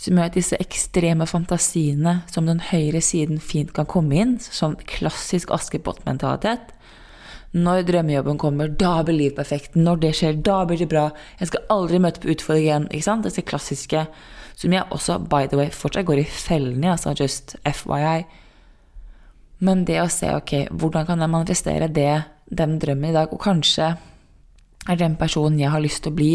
Som 0.00 0.16
gjør 0.16 0.30
at 0.30 0.36
disse 0.38 0.58
ekstreme 0.60 1.28
fantasiene 1.28 2.22
som 2.32 2.48
den 2.48 2.62
høyre 2.70 3.02
siden 3.04 3.40
fint 3.44 3.74
kan 3.76 3.88
komme 3.88 4.16
inn, 4.16 4.38
sånn 4.40 4.78
klassisk 4.88 5.52
Askepott-mentalitet, 5.52 6.72
når 7.50 7.82
drømmejobben 7.88 8.38
kommer, 8.38 8.68
da 8.68 9.00
blir 9.02 9.16
livet 9.16 9.38
perfekt. 9.40 9.74
Når 9.74 10.02
det 10.04 10.12
skjer, 10.18 10.36
da 10.46 10.60
blir 10.68 10.78
det 10.78 10.90
bra. 10.90 11.08
Jeg 11.40 11.50
skal 11.50 11.64
aldri 11.74 11.98
møte 11.98 12.22
på 12.22 12.30
utfordringen. 12.30 12.86
ikke 12.90 13.06
sant? 13.08 13.26
Disse 13.26 13.42
klassiske 13.42 14.04
som 14.60 14.74
jeg 14.76 14.86
også, 14.92 15.18
by 15.18 15.48
the 15.48 15.58
way, 15.58 15.70
fortsatt 15.72 16.06
går 16.06 16.22
i 16.22 16.28
fellene 16.28 16.86
i. 16.86 16.92
Altså 16.92 17.14
just 17.18 17.56
FYI. 17.64 18.22
Men 19.66 19.84
det 19.88 19.98
å 20.00 20.08
se, 20.12 20.30
ok, 20.36 20.70
hvordan 20.70 21.08
kan 21.08 21.20
jeg 21.20 21.32
manifestere 21.32 21.88
det, 21.90 22.22
den 22.46 22.78
drømmen 22.80 23.10
i 23.10 23.16
dag? 23.16 23.32
Og 23.34 23.42
kanskje 23.42 23.96
er 24.88 25.00
den 25.00 25.18
personen 25.20 25.58
jeg 25.60 25.72
har 25.72 25.82
lyst 25.82 26.04
til 26.04 26.14
å 26.14 26.18
bli 26.20 26.32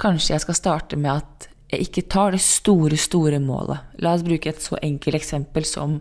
Kanskje 0.00 0.32
jeg 0.32 0.40
skal 0.46 0.56
starte 0.56 0.96
med 0.96 1.10
at 1.12 1.48
jeg 1.68 1.84
ikke 1.84 2.06
tar 2.08 2.32
det 2.32 2.40
store, 2.40 2.96
store 2.96 3.36
målet. 3.42 3.82
La 4.00 4.14
oss 4.16 4.24
bruke 4.24 4.48
et 4.48 4.62
så 4.64 4.78
enkelt 4.80 5.18
eksempel 5.18 5.66
som 5.68 5.98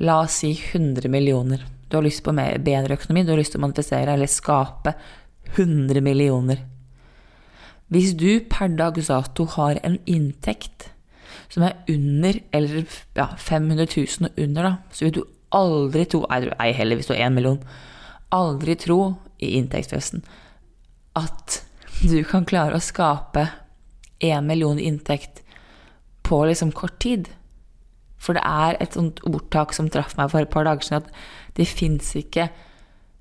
la 0.00 0.22
oss 0.22 0.38
si 0.40 0.54
100 0.56 1.04
millioner. 1.12 1.66
Du 1.90 1.98
har 1.98 2.06
lyst 2.06 2.22
på 2.22 2.34
mer, 2.34 2.58
bedre 2.62 2.94
økonomi, 2.94 3.24
du 3.26 3.32
har 3.34 3.40
lyst 3.40 3.56
til 3.56 3.60
å 3.60 3.66
manifestere 3.66 4.14
eller 4.14 4.30
skape 4.30 4.94
100 5.56 6.00
millioner. 6.06 6.62
Hvis 7.90 8.14
du 8.14 8.44
per 8.46 8.70
dags 8.78 9.10
dato 9.10 9.48
har 9.56 9.80
en 9.82 9.98
inntekt 10.06 10.92
som 11.50 11.64
er 11.66 11.80
under, 11.90 12.38
eller 12.54 12.84
ja, 13.18 13.26
500 13.36 13.88
000 13.96 14.30
og 14.30 14.38
under, 14.38 14.68
da, 14.68 14.74
så 14.94 15.08
vil 15.08 15.16
du 15.18 15.24
aldri 15.50 16.04
tro 16.06 16.22
Ei 16.30 16.70
heller 16.76 16.98
hvis 16.98 17.10
du 17.10 17.16
har 17.16 17.24
én 17.26 17.34
million. 17.34 17.58
Aldri 18.30 18.76
tro 18.78 19.00
i 19.42 19.56
inntektsfesten 19.58 20.22
at 21.18 21.60
du 22.06 22.22
kan 22.24 22.46
klare 22.46 22.78
å 22.78 22.84
skape 22.84 23.48
1 24.22 24.46
million 24.46 24.78
i 24.78 24.86
inntekt 24.88 25.42
på 26.22 26.44
liksom 26.46 26.70
kort 26.76 26.98
tid. 27.02 27.28
For 28.20 28.36
det 28.36 28.42
er 28.44 28.76
et 28.84 28.96
sånt 28.96 29.22
ordtak 29.28 29.72
som 29.76 29.88
traff 29.92 30.16
meg 30.18 30.32
for 30.32 30.44
et 30.44 30.52
par 30.52 30.66
dager 30.68 30.84
siden, 30.84 31.06
at 31.08 31.56
det 31.56 31.68
fins 31.70 32.12
ikke 32.18 32.50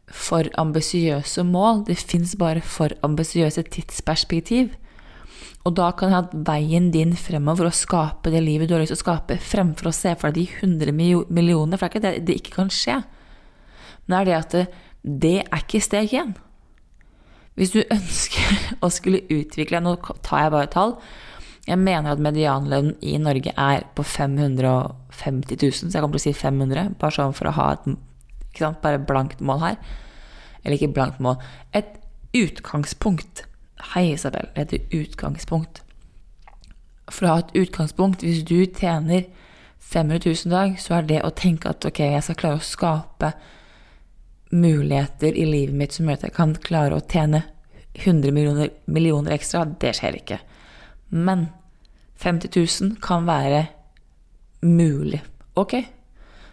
for 0.09 0.49
ambisiøse 0.59 1.45
mål, 1.45 1.85
det 1.87 1.99
fins 2.01 2.35
bare 2.39 2.61
for 2.65 2.93
ambisiøse 3.05 3.63
tidsperspektiv. 3.71 4.73
Og 5.67 5.75
da 5.77 5.91
kan 5.93 6.15
at 6.15 6.33
veien 6.33 6.89
din 6.93 7.13
fremover 7.19 7.69
å 7.69 7.75
skape 7.75 8.31
det 8.33 8.41
livet 8.43 8.69
du 8.69 8.75
har 8.75 8.83
lyst 8.83 8.95
til 8.95 8.99
å 8.99 9.03
skape, 9.03 9.39
fremfor 9.43 9.91
å 9.91 9.95
se 9.95 10.15
for 10.17 10.33
deg 10.33 10.49
de 10.49 10.67
100 10.67 10.95
millionene, 11.29 11.77
for 11.77 11.87
det 11.87 11.89
er 11.89 11.95
ikke 11.95 12.05
det 12.05 12.27
det 12.27 12.37
ikke 12.41 12.55
kan 12.57 12.71
skje. 12.73 12.99
Men 14.05 14.15
det 14.15 14.19
er 14.19 14.29
det 14.29 14.37
at 14.39 14.55
det, 14.55 14.67
det 15.25 15.35
er 15.43 15.63
ikke 15.63 15.83
steg 15.83 16.15
én. 16.17 16.35
Hvis 17.59 17.75
du 17.75 17.81
ønsker 17.83 18.61
å 18.85 18.89
skulle 18.93 19.25
utvikle 19.27 19.83
Nå 19.83 19.97
tar 20.25 20.45
jeg 20.45 20.55
bare 20.55 20.71
tall. 20.71 20.95
Jeg 21.69 21.77
mener 21.77 22.15
at 22.15 22.21
medianlønnen 22.23 22.95
i 23.05 23.17
Norge 23.21 23.53
er 23.53 23.83
på 23.95 24.03
550 24.03 25.59
000, 25.61 25.73
så 25.77 25.89
jeg 25.93 26.01
kommer 26.01 26.17
til 26.17 26.23
å 26.23 26.27
si 26.31 26.33
500, 26.33 26.95
bare 26.97 27.13
sånn 27.13 27.35
for 27.37 27.51
å 27.51 27.57
ha 27.59 27.67
et 27.75 27.89
sant, 28.57 28.79
bare 28.81 29.01
blankt 29.05 29.43
mål 29.45 29.61
her. 29.61 29.77
Eller 30.63 30.79
ikke 30.79 30.95
blankt 30.95 31.21
mål. 31.21 31.37
Et 31.77 31.91
utgangspunkt. 32.35 33.45
Hei, 33.93 34.09
Isabel. 34.15 34.49
Det 34.55 34.65
heter 34.65 34.97
utgangspunkt. 35.03 35.83
For 37.09 37.25
å 37.25 37.35
ha 37.35 37.43
et 37.43 37.53
utgangspunkt, 37.57 38.25
hvis 38.25 38.41
du 38.47 38.65
tjener 38.65 39.29
500 39.79 40.19
000 40.25 40.51
dag, 40.53 40.75
så 40.81 40.99
er 40.99 41.07
det 41.09 41.21
å 41.25 41.31
tenke 41.33 41.69
at 41.71 41.85
ok, 41.85 42.01
jeg 42.15 42.25
skal 42.25 42.41
klare 42.41 42.59
å 42.59 42.65
skape 42.65 43.31
muligheter 44.49 45.37
i 45.37 45.45
livet 45.45 45.77
mitt 45.77 45.93
som 45.93 46.09
gjør 46.09 46.19
at 46.19 46.27
jeg 46.27 46.35
kan 46.35 46.57
klare 46.65 46.97
å 46.97 47.05
tjene 47.05 47.43
100 47.93 48.33
millioner, 48.33 48.73
millioner 48.89 49.37
ekstra, 49.37 49.63
det 49.81 49.95
skjer 49.97 50.19
ikke. 50.19 50.39
Men 51.09 51.47
50 52.19 52.81
000 52.81 52.97
kan 53.01 53.27
være 53.27 53.65
mulig. 54.61 55.21
Ok, 55.55 55.75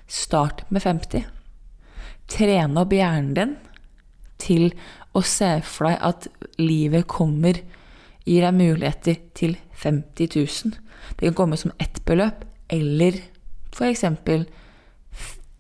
start 0.07 0.65
med 0.71 0.83
50. 0.83 1.25
Trene 2.31 2.83
opp 2.83 2.93
hjernen 2.95 3.35
din 3.35 3.57
til 4.39 4.71
å 5.17 5.23
se 5.27 5.57
for 5.67 5.89
deg 5.89 6.03
at 6.05 6.29
livet 6.61 7.07
kommer, 7.11 7.59
gir 8.27 8.45
deg 8.47 8.59
muligheter 8.59 9.19
til 9.39 9.57
50 9.83 10.37
000. 10.37 10.75
Det 11.17 11.29
kan 11.29 11.39
komme 11.39 11.59
som 11.59 11.75
ett 11.83 12.03
beløp, 12.07 12.45
eller 12.71 13.19
f.eks. 13.73 14.05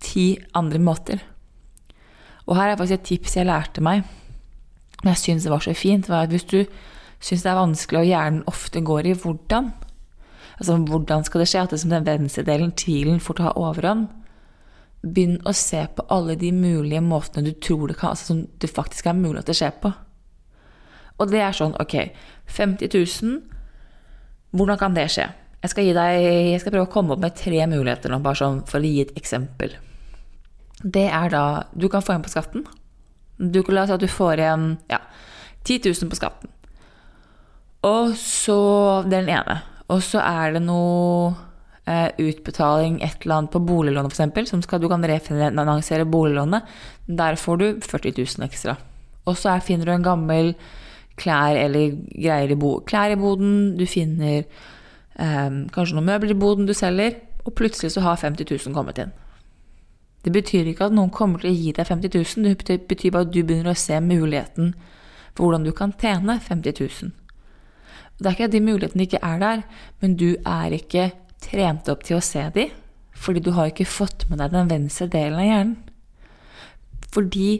ti 0.02 0.26
andre 0.54 0.82
måter. 0.82 1.22
Og 2.46 2.56
her 2.58 2.70
er 2.72 2.78
faktisk 2.78 3.00
et 3.00 3.08
tips 3.10 3.36
jeg 3.38 3.48
lærte 3.48 3.82
meg, 3.82 4.04
men 5.02 5.12
jeg 5.14 5.22
syns 5.22 5.46
det 5.46 5.52
var 5.52 5.64
så 5.64 5.74
fint, 5.74 6.08
var 6.08 6.26
at 6.26 6.34
hvis 6.34 6.46
du 6.50 6.60
syns 7.20 7.42
det 7.42 7.50
er 7.50 7.58
vanskelig, 7.58 8.00
og 8.02 8.10
hjernen 8.10 8.46
ofte 8.50 8.82
går 8.86 9.10
i 9.10 9.16
hvordan. 9.18 9.72
Altså 10.56 10.76
hvordan 10.88 11.24
skal 11.26 11.42
det 11.42 11.48
skje? 11.50 11.64
At 11.66 11.74
det 11.74 11.80
som 11.82 11.92
den 11.92 12.06
venstre 12.06 12.44
delen, 12.46 12.72
tvilen, 12.72 13.20
får 13.20 13.40
ta 13.40 13.52
overhånd. 13.56 14.08
Begynn 15.06 15.38
å 15.46 15.52
se 15.54 15.82
på 15.94 16.06
alle 16.10 16.36
de 16.40 16.50
mulige 16.56 17.02
måtene 17.04 17.46
du 17.46 17.52
tror 17.62 17.90
det 17.90 17.98
kan, 18.00 18.14
altså 18.14 18.32
som 18.32 18.44
det 18.58 18.72
faktisk 18.72 19.06
er 19.06 19.18
mulig 19.18 19.42
at 19.42 19.50
det 19.50 19.58
skjer 19.58 19.74
på. 19.82 19.92
Og 21.20 21.30
det 21.30 21.42
er 21.44 21.54
sånn, 21.56 21.76
ok, 21.80 21.94
50 22.56 22.90
000, 22.92 23.36
hvordan 24.56 24.80
kan 24.80 24.96
det 24.96 25.06
skje? 25.12 25.28
Jeg 25.62 25.72
skal, 25.72 25.92
deg, 25.96 26.24
jeg 26.52 26.62
skal 26.62 26.74
prøve 26.74 26.88
å 26.88 26.92
komme 26.92 27.14
opp 27.14 27.22
med 27.22 27.36
tre 27.38 27.62
muligheter 27.70 28.12
nå, 28.12 28.20
bare 28.24 28.40
sånn 28.40 28.64
for 28.68 28.80
å 28.80 28.88
gi 28.88 29.04
et 29.04 29.14
eksempel. 29.18 29.76
Det 30.82 31.06
er 31.08 31.32
da 31.32 31.44
Du 31.72 31.88
kan 31.88 32.04
få 32.04 32.12
igjen 32.12 32.26
på 32.26 32.32
skatten. 32.34 32.66
Du 33.38 33.62
kan 33.62 33.74
la 33.74 33.84
oss 33.84 33.90
si 33.90 33.96
at 33.96 34.04
du 34.04 34.08
får 34.08 34.42
igjen 34.42 34.66
ja, 34.92 35.00
10 35.64 35.88
000 35.88 36.12
på 36.12 36.18
skatten. 36.18 36.52
Og 37.86 38.12
så 38.20 38.58
Det 39.06 39.16
er 39.16 39.26
den 39.26 39.34
ene. 39.40 39.56
Og 39.92 40.02
så 40.02 40.22
er 40.22 40.56
det 40.56 40.62
noe 40.66 41.34
eh, 41.86 42.10
utbetaling, 42.18 42.98
et 43.04 43.22
eller 43.22 43.40
annet 43.40 43.52
på 43.54 43.62
boliglånet 43.62 44.16
f.eks., 44.16 44.50
som 44.50 44.62
skal, 44.64 44.82
du 44.82 44.88
kan 44.90 45.04
refinansiere 45.06 46.08
boliglånet. 46.10 46.66
Der 47.06 47.38
får 47.38 47.60
du 47.62 47.66
40 47.84 48.16
000 48.18 48.48
ekstra. 48.48 48.76
Og 49.26 49.38
så 49.38 49.54
er, 49.54 49.64
finner 49.66 49.86
du 49.86 49.94
en 49.94 50.06
gammel 50.06 50.54
klær 51.16 51.56
eller 51.56 51.94
greier 52.12 52.52
i, 52.52 52.58
bo, 52.58 52.80
klær 52.86 53.14
i 53.14 53.20
boden. 53.20 53.76
Du 53.78 53.86
finner 53.88 54.42
eh, 54.42 55.60
kanskje 55.74 55.96
noen 55.96 56.10
møbler 56.10 56.34
i 56.34 56.40
boden 56.40 56.66
du 56.68 56.74
selger, 56.76 57.20
og 57.46 57.54
plutselig 57.54 57.94
så 57.94 58.02
har 58.02 58.18
50 58.20 58.50
000 58.66 58.74
kommet 58.74 58.98
inn. 59.02 59.14
Det 60.26 60.32
betyr 60.34 60.66
ikke 60.66 60.88
at 60.88 60.94
noen 60.94 61.12
kommer 61.14 61.38
til 61.38 61.52
å 61.52 61.54
gi 61.54 61.70
deg 61.76 61.86
50 61.86 62.16
000, 62.42 62.56
det 62.66 62.80
betyr 62.90 63.12
bare 63.14 63.28
at 63.28 63.30
du 63.30 63.44
begynner 63.44 63.70
å 63.70 63.78
se 63.78 64.00
muligheten 64.02 64.72
for 65.36 65.44
hvordan 65.44 65.62
du 65.62 65.70
kan 65.76 65.92
tjene 66.00 66.40
50 66.42 66.80
000. 66.82 67.12
Det 68.16 68.26
er 68.26 68.36
ikke 68.36 68.48
at 68.48 68.54
de 68.54 68.64
mulighetene 68.64 69.06
ikke 69.06 69.22
er 69.22 69.40
der, 69.42 69.62
men 70.00 70.16
du 70.16 70.36
er 70.40 70.72
ikke 70.72 71.10
trent 71.44 71.88
opp 71.92 72.04
til 72.06 72.18
å 72.18 72.24
se 72.24 72.46
de, 72.54 72.70
fordi 73.16 73.42
du 73.44 73.52
har 73.56 73.70
ikke 73.70 73.88
fått 73.88 74.26
med 74.30 74.40
deg 74.40 74.54
den 74.54 74.70
venstre 74.70 75.08
delen 75.12 75.40
av 75.40 75.48
hjernen. 75.48 75.76
Fordi 77.12 77.50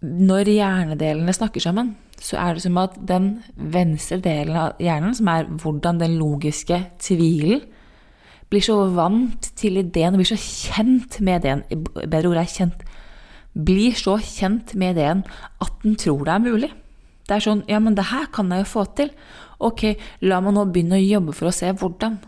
når 0.00 0.48
hjernedelene 0.48 1.34
snakker 1.36 1.60
sammen, 1.64 1.94
så 2.20 2.36
er 2.40 2.56
det 2.56 2.64
som 2.64 2.78
at 2.80 2.96
den 3.08 3.30
venstre 3.56 4.20
delen 4.24 4.56
av 4.56 4.80
hjernen, 4.80 5.16
som 5.16 5.28
er 5.32 5.48
hvordan 5.48 6.00
den 6.00 6.18
logiske 6.20 6.82
tvilen, 7.00 7.62
blir 8.50 8.64
så 8.64 8.76
vant 8.92 9.52
til 9.56 9.78
ideen 9.78 10.16
og 10.16 10.22
blir 10.22 10.32
så 10.32 10.40
kjent 10.40 11.20
med 11.22 11.44
ideen 11.44 11.84
Bedre 12.10 12.32
ord 12.32 12.40
er 12.40 12.50
kjent. 12.50 12.80
Blir 13.54 13.94
så 13.98 14.16
kjent 14.18 14.74
med 14.74 14.96
ideen 14.96 15.22
at 15.62 15.76
den 15.84 15.94
tror 16.00 16.24
det 16.26 16.34
er 16.34 16.42
mulig. 16.48 16.70
Det 17.30 17.36
er 17.36 17.44
sånn 17.46 17.62
Ja, 17.70 17.78
men 17.78 17.94
det 17.94 18.08
her 18.10 18.26
kan 18.34 18.50
jeg 18.50 18.64
jo 18.64 18.72
få 18.72 18.84
til. 18.98 19.12
Ok, 19.62 19.92
la 20.26 20.40
meg 20.42 20.56
nå 20.56 20.66
begynne 20.66 20.98
å 20.98 21.04
jobbe 21.04 21.34
for 21.36 21.50
å 21.50 21.54
se 21.54 21.70
hvordan. 21.70 22.18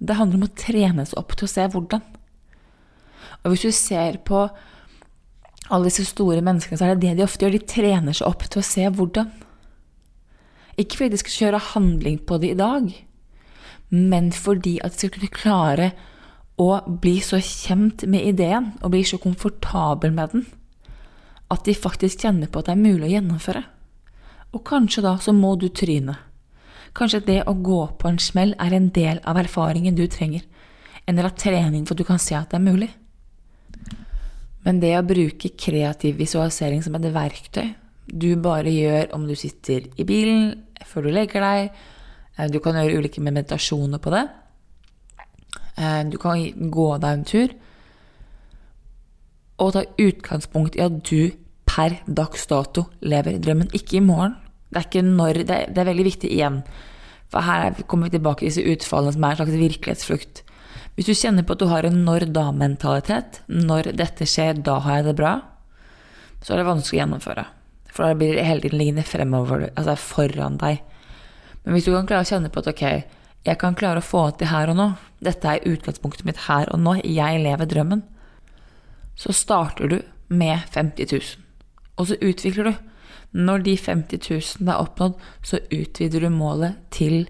Det 0.00 0.16
handler 0.16 0.40
om 0.40 0.46
å 0.46 0.54
trene 0.56 1.04
seg 1.04 1.18
opp 1.20 1.34
til 1.36 1.44
å 1.44 1.52
se 1.52 1.66
hvordan. 1.74 2.00
Og 3.44 3.52
hvis 3.52 3.66
du 3.66 3.74
ser 3.76 4.16
på 4.24 4.46
alle 5.68 5.90
disse 5.90 6.06
store 6.08 6.40
menneskene, 6.44 6.80
så 6.80 6.86
er 6.86 6.96
det 6.96 7.04
det 7.04 7.18
de 7.18 7.26
ofte 7.26 7.44
gjør. 7.44 7.58
De 7.58 7.68
trener 7.74 8.16
seg 8.16 8.30
opp 8.30 8.46
til 8.48 8.62
å 8.62 8.64
se 8.64 8.88
hvordan. 8.88 9.28
Ikke 10.80 11.02
fordi 11.02 11.12
de 11.12 11.20
skal 11.20 11.36
kjøre 11.38 11.62
handling 11.74 12.18
på 12.24 12.40
det 12.40 12.54
i 12.54 12.58
dag, 12.58 12.88
men 13.92 14.32
fordi 14.34 14.78
at 14.82 14.96
de 14.96 15.04
skal 15.04 15.14
kunne 15.18 15.36
klare 15.36 15.92
å 16.58 16.70
bli 16.88 17.18
så 17.22 17.38
kjent 17.44 18.06
med 18.08 18.24
ideen 18.32 18.72
og 18.80 18.94
bli 18.94 19.04
så 19.06 19.20
komfortabel 19.22 20.14
med 20.16 20.32
den 20.32 20.48
at 21.52 21.66
de 21.66 21.74
faktisk 21.76 22.24
kjenner 22.24 22.50
på 22.50 22.62
at 22.62 22.70
det 22.70 22.74
er 22.74 22.82
mulig 22.82 23.08
å 23.08 23.14
gjennomføre. 23.14 23.62
Og 24.54 24.62
kanskje 24.66 25.02
da 25.04 25.16
så 25.22 25.34
må 25.34 25.54
du 25.58 25.68
tryne. 25.74 26.16
Kanskje 26.94 27.24
det 27.26 27.40
å 27.50 27.56
gå 27.58 27.80
på 27.98 28.08
en 28.08 28.20
smell 28.22 28.54
er 28.62 28.74
en 28.76 28.90
del 28.94 29.18
av 29.26 29.38
erfaringen 29.40 29.96
du 29.98 30.06
trenger. 30.06 30.44
En 31.10 31.18
del 31.18 31.26
av 31.26 31.34
trening 31.38 31.82
for 31.84 31.96
at 31.96 32.02
du 32.02 32.06
kan 32.06 32.22
se 32.22 32.36
at 32.38 32.52
det 32.52 32.60
er 32.60 32.68
mulig. 32.68 32.90
Men 34.64 34.78
det 34.80 34.94
å 34.96 35.06
bruke 35.06 35.50
kreativ 35.60 36.16
visualisering 36.22 36.84
som 36.84 36.94
et 36.96 37.10
verktøy 37.12 37.74
du 38.04 38.34
bare 38.40 38.70
gjør 38.72 39.12
om 39.16 39.26
du 39.28 39.34
sitter 39.36 39.88
i 40.00 40.06
bilen 40.06 40.52
før 40.84 41.06
du 41.06 41.12
legger 41.16 41.44
deg, 41.44 41.70
eh, 42.36 42.48
du 42.52 42.60
kan 42.60 42.76
gjøre 42.76 43.00
ulike 43.00 43.22
meditasjoner 43.24 43.98
på 43.98 44.12
det, 44.12 44.28
eh, 45.78 46.02
du 46.04 46.18
kan 46.18 46.44
gå 46.70 46.88
deg 47.00 47.10
en 47.10 47.24
tur, 47.24 47.48
og 49.58 49.72
ta 49.72 49.84
utgangspunkt 49.98 50.76
i 50.76 50.84
at 50.84 51.02
du 51.08 51.32
per 51.64 52.02
dags 52.06 52.46
dato 52.46 52.86
lever 53.00 53.38
drømmen, 53.38 53.72
ikke 53.72 53.96
i 53.96 54.04
morgen. 54.04 54.36
Det 54.74 54.80
er 54.80 54.88
ikke 54.88 55.06
når, 55.06 55.44
det 55.46 55.54
er, 55.54 55.70
det 55.70 55.80
er 55.80 55.88
veldig 55.92 56.06
viktig 56.08 56.30
igjen, 56.34 56.60
for 57.30 57.46
her 57.46 57.78
kommer 57.86 58.10
vi 58.10 58.16
tilbake 58.16 58.42
til 58.42 58.50
disse 58.50 58.74
utfallene 58.74 59.14
som 59.14 59.24
er 59.24 59.34
en 59.34 59.40
slags 59.40 59.60
virkelighetsflukt. 59.60 60.42
Hvis 60.94 61.08
du 61.08 61.14
kjenner 61.14 61.46
på 61.46 61.54
at 61.54 61.62
du 61.62 61.68
har 61.70 61.86
en 61.86 62.00
når-da-mentalitet, 62.06 63.40
når 63.50 63.94
dette 63.98 64.26
skjer, 64.30 64.58
da 64.66 64.80
har 64.82 65.00
jeg 65.00 65.08
det 65.08 65.16
bra, 65.18 65.32
så 66.42 66.54
er 66.54 66.60
det 66.60 66.68
vanskelig 66.68 66.98
å 66.98 67.00
gjennomføre. 67.00 67.46
For 67.94 68.04
da 68.04 68.18
blir 68.18 68.36
det 68.36 68.46
hele 68.46 68.62
tiden 68.62 68.78
liggende 68.78 69.06
fremover, 69.06 69.68
altså 69.74 69.96
foran 69.98 70.58
deg. 70.60 70.82
Men 71.64 71.76
hvis 71.76 71.86
du 71.88 71.94
kan 71.94 72.10
klare 72.10 72.26
å 72.26 72.30
kjenne 72.30 72.50
på 72.52 72.62
at 72.62 72.70
ok, 72.74 72.84
jeg 73.44 73.60
kan 73.60 73.76
klare 73.78 74.02
å 74.02 74.06
få 74.06 74.26
til 74.38 74.50
her 74.50 74.70
og 74.72 74.78
nå, 74.78 74.88
dette 75.24 75.50
er 75.50 75.66
utgangspunktet 75.70 76.26
mitt 76.28 76.44
her 76.48 76.70
og 76.74 76.82
nå, 76.82 76.98
jeg 77.02 77.42
lever 77.42 77.70
drømmen, 77.70 78.02
så 79.18 79.34
starter 79.34 79.90
du 79.90 79.98
med 80.28 80.66
50 80.74 81.10
000. 81.10 81.44
Og 81.98 82.10
så 82.10 82.18
utvikler 82.18 82.70
du. 82.70 82.74
Når 83.34 83.64
de 83.66 83.74
50 83.76 84.30
000 84.62 84.70
er 84.70 84.80
oppnådd, 84.80 85.16
så 85.42 85.58
utvider 85.74 86.22
du 86.22 86.30
målet 86.30 86.78
til 86.94 87.24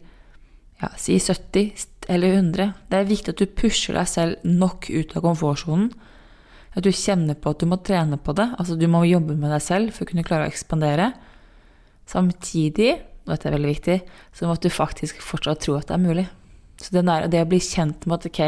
ja, 0.83 0.91
si 1.01 1.17
70 1.17 1.87
eller 2.13 2.37
100. 2.37 2.73
Det 2.91 2.99
er 2.99 3.09
viktig 3.09 3.33
at 3.33 3.41
du 3.41 3.55
pusher 3.57 3.97
deg 3.97 4.11
selv 4.11 4.45
nok 4.45 4.91
ut 4.93 5.15
av 5.17 5.25
komfortsonen. 5.25 5.89
At 6.75 6.85
du 6.85 6.91
kjenner 6.93 7.39
på 7.39 7.55
at 7.55 7.63
du 7.63 7.69
må 7.71 7.79
trene 7.87 8.19
på 8.21 8.35
det. 8.37 8.51
Altså 8.59 8.77
du 8.77 8.87
må 8.91 9.05
jobbe 9.07 9.37
med 9.39 9.53
deg 9.55 9.63
selv 9.65 9.95
for 9.95 10.05
å 10.05 10.11
kunne 10.11 10.27
klare 10.27 10.49
å 10.49 10.53
ekspandere. 10.53 11.13
Samtidig, 12.11 12.99
og 13.25 13.33
dette 13.33 13.49
er 13.49 13.57
veldig 13.57 13.71
viktig, 13.71 13.99
så 14.37 14.49
må 14.51 14.59
du 14.61 14.69
faktisk 14.73 15.23
fortsatt 15.25 15.63
tro 15.65 15.79
at 15.79 15.89
det 15.89 15.97
er 15.97 16.05
mulig. 16.05 16.27
Så 16.83 16.91
det, 16.93 17.07
der, 17.07 17.31
det 17.33 17.45
å 17.45 17.49
bli 17.49 17.63
kjent 17.63 18.05
med 18.05 18.19
at 18.19 18.29
ok 18.29 18.43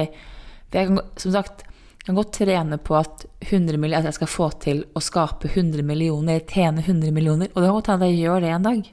jeg 0.75 0.89
kan, 0.91 0.99
som 1.17 1.33
sagt, 1.33 1.63
jeg 2.07 2.13
kan 2.13 2.19
godt 2.21 2.37
trene 2.37 2.77
på 2.79 2.95
at, 2.95 3.25
100 3.49 3.81
millioner, 3.83 3.99
at 3.99 4.07
jeg 4.07 4.15
skal 4.21 4.29
få 4.31 4.47
til 4.63 4.85
å 4.95 5.01
skape 5.03 5.49
100 5.51 5.83
millioner, 5.83 6.39
tjene 6.47 6.85
100 6.85 7.11
millioner. 7.11 7.49
Og 7.51 7.59
det 7.59 7.67
kan 7.67 7.75
godt 7.75 7.89
hende 7.91 8.09
jeg 8.13 8.21
gjør 8.21 8.45
det 8.45 8.51
en 8.55 8.67
dag. 8.69 8.91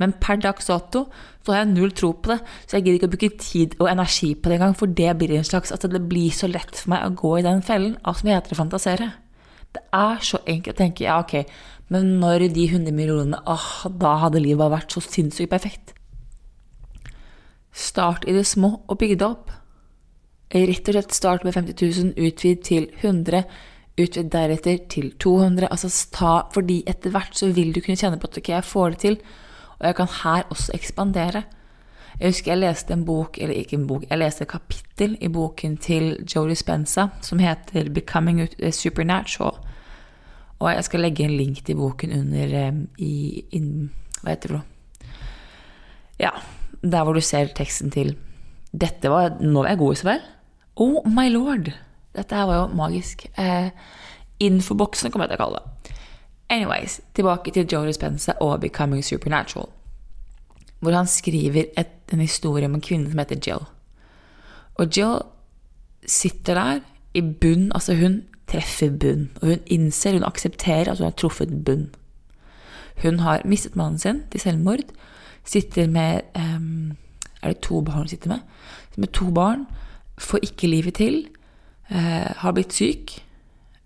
Men 0.00 0.14
per 0.22 0.38
dags 0.40 0.70
dato 0.70 1.02
så 1.44 1.52
har 1.52 1.58
jeg 1.60 1.74
null 1.74 1.92
tro 1.92 2.14
på 2.16 2.30
det, 2.32 2.38
så 2.64 2.78
jeg 2.78 2.86
gidder 2.86 2.96
ikke 2.96 3.10
å 3.10 3.12
bruke 3.12 3.42
tid 3.42 3.74
og 3.76 3.90
energi 3.90 4.30
på 4.32 4.48
det 4.48 4.56
engang, 4.56 4.72
for 4.80 4.94
det 5.00 5.10
blir 5.20 5.34
en 5.36 5.44
slags 5.44 5.74
at 5.76 5.84
det 5.84 6.00
blir 6.08 6.32
så 6.32 6.48
lett 6.48 6.72
for 6.72 6.94
meg 6.94 7.04
å 7.04 7.12
gå 7.20 7.34
i 7.42 7.44
den 7.44 7.60
fellen 7.66 7.98
av 8.00 8.16
som 8.16 8.30
heter 8.32 8.56
å 8.56 8.60
fantasere. 8.62 9.10
Det 9.76 9.82
er 9.92 10.24
så 10.24 10.40
enkelt 10.48 10.78
å 10.78 10.80
tenke 10.80 11.04
ja, 11.04 11.18
ok, 11.20 11.42
men 11.92 12.14
når 12.22 12.46
de 12.54 12.64
100 12.70 12.94
millionene 12.96 13.42
ah, 13.44 13.84
Da 13.90 14.14
hadde 14.22 14.40
livet 14.40 14.72
vært 14.72 14.94
så 14.96 15.02
sinnssykt 15.04 15.52
perfekt. 15.52 15.92
Start 17.74 18.24
i 18.24 18.32
det 18.32 18.46
små 18.48 18.78
og 18.88 18.96
bygg 19.02 19.18
det 19.20 19.28
opp. 19.28 19.52
Rett 20.54 20.88
og 20.88 20.94
slett 20.94 21.14
start 21.14 21.44
med 21.44 21.54
50 21.56 21.80
000, 21.82 22.12
utvid 22.28 22.60
til 22.62 22.90
100 23.02 23.42
utvid 23.98 24.30
deretter 24.30 24.78
til 24.90 25.12
200. 25.20 25.68
Altså 25.70 25.90
ta, 26.12 26.34
fordi 26.54 26.82
etter 26.86 27.14
hvert 27.14 27.36
så 27.38 27.50
vil 27.54 27.74
du 27.74 27.80
kunne 27.82 27.98
kjenne 27.98 28.18
på 28.20 28.30
at 28.30 28.38
ok, 28.40 28.48
jeg 28.48 28.66
får 28.66 28.94
det 28.94 28.98
til, 29.04 29.18
og 29.78 29.86
jeg 29.88 29.98
kan 29.98 30.10
her 30.22 30.48
også 30.50 30.74
ekspandere. 30.74 31.44
Jeg 32.20 32.30
husker 32.30 32.52
jeg 32.52 32.62
leste 32.62 32.94
en 32.94 33.04
bok, 33.04 33.38
eller 33.42 33.58
ikke 33.58 33.76
en 33.76 33.86
bok, 33.90 34.04
jeg 34.10 34.18
leste 34.18 34.44
et 34.44 34.50
kapittel 34.50 35.16
i 35.20 35.28
boken 35.28 35.76
til 35.82 36.12
Joe 36.22 36.48
Dispenza 36.48 37.08
som 37.22 37.38
heter 37.38 37.90
'Becoming 37.90 38.46
Supernatural'. 38.70 39.58
Og 40.58 40.70
jeg 40.70 40.84
skal 40.84 41.00
legge 41.00 41.24
en 41.24 41.36
link 41.36 41.64
til 41.64 41.76
boken 41.76 42.12
under 42.12 42.68
um, 42.68 42.88
i 42.98 43.44
in, 43.50 43.90
Hva 44.22 44.30
heter 44.30 44.48
det? 44.48 44.60
Ja, 46.18 46.30
der 46.82 47.04
hvor 47.04 47.12
du 47.12 47.20
ser 47.20 47.46
teksten 47.46 47.90
til 47.90 48.16
'Dette 48.72 49.10
var 49.10 49.36
Nå 49.40 49.62
var 49.62 49.68
jeg 49.68 49.78
god, 49.78 49.94
Isabel'. 49.94 50.20
Oh 50.76 51.02
my 51.06 51.28
lord! 51.28 51.72
Dette 52.14 52.34
her 52.34 52.46
var 52.46 52.56
jo 52.56 52.74
magisk. 52.74 53.26
Eh, 53.38 53.70
Infoboksen 54.42 55.10
kommer 55.10 55.28
jeg 55.28 55.36
til 55.36 55.42
å 55.42 55.44
kalle 55.44 55.60
det. 55.60 55.94
Anyways, 56.50 57.00
tilbake 57.14 57.52
til 57.54 57.66
Joe 57.70 57.86
Dispenza 57.86 58.34
og 58.40 58.60
'Becoming 58.60 59.02
Supernatural', 59.02 59.70
hvor 60.80 60.92
han 60.92 61.06
skriver 61.06 61.64
et, 61.78 61.88
en 62.12 62.20
historie 62.20 62.66
om 62.66 62.74
en 62.74 62.80
kvinne 62.80 63.10
som 63.10 63.18
heter 63.18 63.40
Jill. 63.46 63.64
Og 64.74 64.96
Jill 64.96 65.18
sitter 66.06 66.54
der 66.54 66.80
i 67.14 67.20
bunn, 67.20 67.72
altså 67.74 67.94
hun 67.94 68.22
treffer 68.48 68.90
bunn, 68.90 69.30
og 69.42 69.48
hun 69.48 69.60
innser, 69.66 70.12
hun 70.12 70.24
aksepterer 70.24 70.90
at 70.90 70.98
hun 70.98 71.04
har 71.04 71.16
truffet 71.16 71.64
bunn. 71.64 71.94
Hun 73.02 73.18
har 73.18 73.42
mistet 73.44 73.76
mannen 73.76 73.98
sin 73.98 74.22
til 74.30 74.40
selvmord, 74.40 74.84
sitter 75.44 75.86
med 75.86 76.20
um, 76.36 76.96
Er 77.42 77.48
det 77.48 77.60
to 77.60 77.80
barn 77.80 77.98
hun 77.98 78.08
sitter 78.08 78.28
med? 78.28 78.38
Med 78.96 79.08
to 79.08 79.30
barn, 79.30 79.66
får 80.20 80.46
ikke 80.46 80.70
livet 80.70 80.94
til, 81.00 81.28
eh, 81.88 82.32
har 82.36 82.52
blitt 82.52 82.72
syk, 82.72 83.22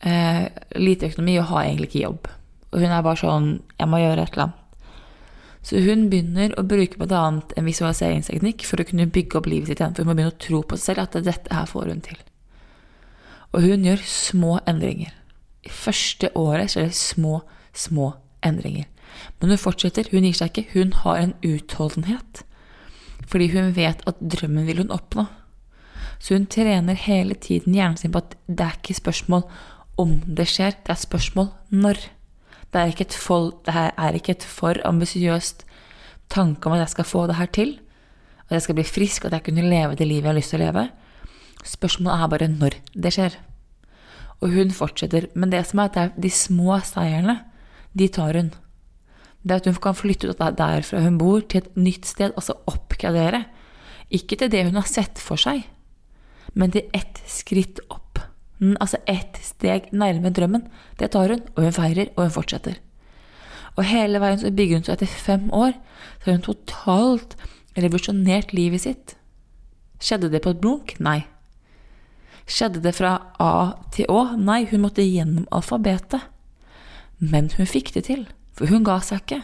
eh, 0.00 0.48
lite 0.76 1.08
økonomi 1.08 1.38
og 1.38 1.46
har 1.46 1.64
egentlig 1.64 1.88
ikke 1.88 2.06
jobb. 2.06 2.28
Og 2.72 2.80
hun 2.80 2.90
er 2.90 3.02
bare 3.02 3.16
sånn 3.16 3.62
Jeg 3.78 3.88
må 3.88 3.96
gjøre 3.96 4.22
et 4.22 4.32
eller 4.32 4.44
annet. 4.44 4.64
Så 5.62 5.82
hun 5.84 6.08
begynner 6.10 6.54
å 6.56 6.66
bruke 6.66 6.98
bl.a. 6.98 7.42
en 7.56 7.64
visualiseringsteknikk 7.64 8.64
for 8.64 8.80
å 8.80 8.86
kunne 8.88 9.10
bygge 9.10 9.36
opp 9.36 9.46
livet 9.46 9.68
sitt 9.68 9.80
igjen. 9.80 9.94
For 9.94 10.02
hun 10.04 10.10
må 10.10 10.16
begynne 10.16 10.34
å 10.34 10.38
tro 10.38 10.62
på 10.62 10.76
seg 10.76 10.96
selv 10.96 11.02
at 11.02 11.24
dette 11.24 11.54
her 11.54 11.66
får 11.66 11.90
hun 11.92 12.00
til. 12.00 12.16
Og 13.52 13.62
hun 13.62 13.84
gjør 13.84 14.04
små 14.04 14.58
endringer. 14.68 15.12
I 15.64 15.72
første 15.72 16.30
året 16.38 16.72
så 16.72 16.80
er 16.80 16.88
det 16.88 16.96
små, 16.96 17.42
små 17.76 18.14
endringer. 18.44 18.86
Men 19.40 19.52
hun 19.52 19.60
fortsetter, 19.60 20.08
hun 20.12 20.26
gir 20.26 20.36
seg 20.36 20.52
ikke. 20.52 20.70
Hun 20.72 20.92
har 21.02 21.20
en 21.20 21.34
utholdenhet. 21.44 22.44
Fordi 23.28 23.50
hun 23.52 23.74
vet 23.76 24.04
at 24.08 24.20
drømmen 24.20 24.68
vil 24.68 24.84
hun 24.84 24.94
oppnå. 24.94 25.26
Så 26.18 26.34
hun 26.34 26.46
trener 26.50 26.98
hele 26.98 27.34
tiden 27.34 27.74
hjernen 27.74 27.98
sin 28.00 28.12
på 28.12 28.22
at 28.24 28.34
det 28.46 28.64
er 28.64 28.78
ikke 28.78 28.98
spørsmål 28.98 29.44
om 29.98 30.18
det 30.26 30.46
skjer, 30.50 30.76
det 30.84 30.94
er 30.94 31.00
spørsmål 31.00 31.50
når. 31.70 32.00
Det 32.68 32.80
er 32.80 32.92
ikke 32.92 33.06
et 33.06 33.16
for, 33.16 33.52
er 33.66 34.16
ikke 34.16 34.34
et 34.36 34.44
for 34.44 34.78
ambisiøst 34.84 35.64
tanke 36.28 36.68
om 36.68 36.76
at 36.76 36.84
jeg 36.84 36.94
skal 36.96 37.08
få 37.08 37.26
det 37.26 37.38
her 37.38 37.50
til, 37.52 37.78
at 38.48 38.58
jeg 38.58 38.62
skal 38.66 38.78
bli 38.78 38.84
frisk, 38.84 39.24
at 39.24 39.32
jeg 39.32 39.44
kunne 39.46 39.68
leve 39.68 39.96
det 39.96 40.06
livet 40.06 40.26
jeg 40.26 40.32
har 40.32 40.38
lyst 40.38 40.54
til 40.54 40.60
å 40.60 40.66
leve. 40.66 40.88
Spørsmålet 41.64 42.22
er 42.22 42.32
bare 42.32 42.48
når 42.52 42.76
det 42.94 43.12
skjer. 43.14 43.36
Og 44.40 44.54
hun 44.54 44.70
fortsetter. 44.72 45.26
Men 45.34 45.50
det 45.52 45.64
som 45.66 45.82
er 45.82 45.90
at 45.90 46.16
de 46.16 46.30
små 46.30 46.78
seierne, 46.86 47.40
de 47.98 48.08
tar 48.08 48.36
hun. 48.38 48.52
Det 49.42 49.60
at 49.60 49.66
hun 49.66 49.80
kan 49.82 49.96
flytte 49.96 50.30
ut 50.30 50.40
derfra 50.58 51.02
hun 51.02 51.18
bor, 51.18 51.40
til 51.40 51.62
et 51.62 51.76
nytt 51.76 52.06
sted, 52.06 52.32
altså 52.36 52.56
oppgradere. 52.70 53.44
Ikke 54.10 54.38
til 54.38 54.50
det 54.52 54.64
hun 54.68 54.78
har 54.78 54.88
sett 54.88 55.20
for 55.20 55.40
seg, 55.40 55.66
men 56.54 56.72
til 56.74 56.88
ett 56.96 57.22
skritt 57.28 57.80
opp 57.88 58.08
altså 58.58 58.98
ett 59.06 59.38
steg 59.42 59.88
nærmere 59.92 60.34
drømmen. 60.34 60.66
Det 60.98 61.12
tar 61.14 61.30
hun, 61.30 61.42
og 61.56 61.62
hun 61.62 61.72
feirer, 61.72 62.10
og 62.16 62.24
hun 62.26 62.34
fortsetter. 62.34 62.78
Og 63.78 63.86
hele 63.86 64.18
veien 64.18 64.40
så 64.40 64.50
bygger 64.50 64.80
hun 64.80 64.86
så 64.86 64.96
etter 64.96 65.06
fem 65.06 65.46
år 65.54 65.76
så 66.18 66.24
har 66.26 66.38
hun 66.38 66.46
totalt 66.46 67.36
revolusjonert 67.78 68.52
livet 68.52 68.82
sitt. 68.82 69.14
Skjedde 70.02 70.30
det 70.32 70.42
på 70.42 70.54
et 70.54 70.62
blunk? 70.62 70.96
Nei. 70.98 71.20
Skjedde 72.48 72.82
det 72.82 72.94
fra 72.96 73.18
A 73.38 73.78
til 73.94 74.08
Å? 74.10 74.34
Nei, 74.38 74.64
hun 74.70 74.82
måtte 74.82 75.04
gjennom 75.04 75.46
alfabetet. 75.54 76.26
Men 77.18 77.50
hun 77.56 77.66
fikk 77.66 77.92
det 77.94 78.06
til, 78.08 78.26
for 78.56 78.70
hun 78.70 78.86
ga 78.86 78.98
seg 79.04 79.22
ikke. 79.22 79.40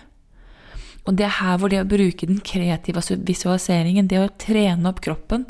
Og 1.04 1.16
det 1.18 1.26
er 1.26 1.34
her 1.36 1.58
hvor 1.60 1.68
det 1.68 1.82
å 1.82 1.88
bruke 1.88 2.26
den 2.28 2.40
kreative 2.40 3.02
visualiseringen, 3.28 4.08
det 4.08 4.22
å 4.22 4.30
trene 4.40 4.88
opp 4.88 5.02
kroppen, 5.04 5.44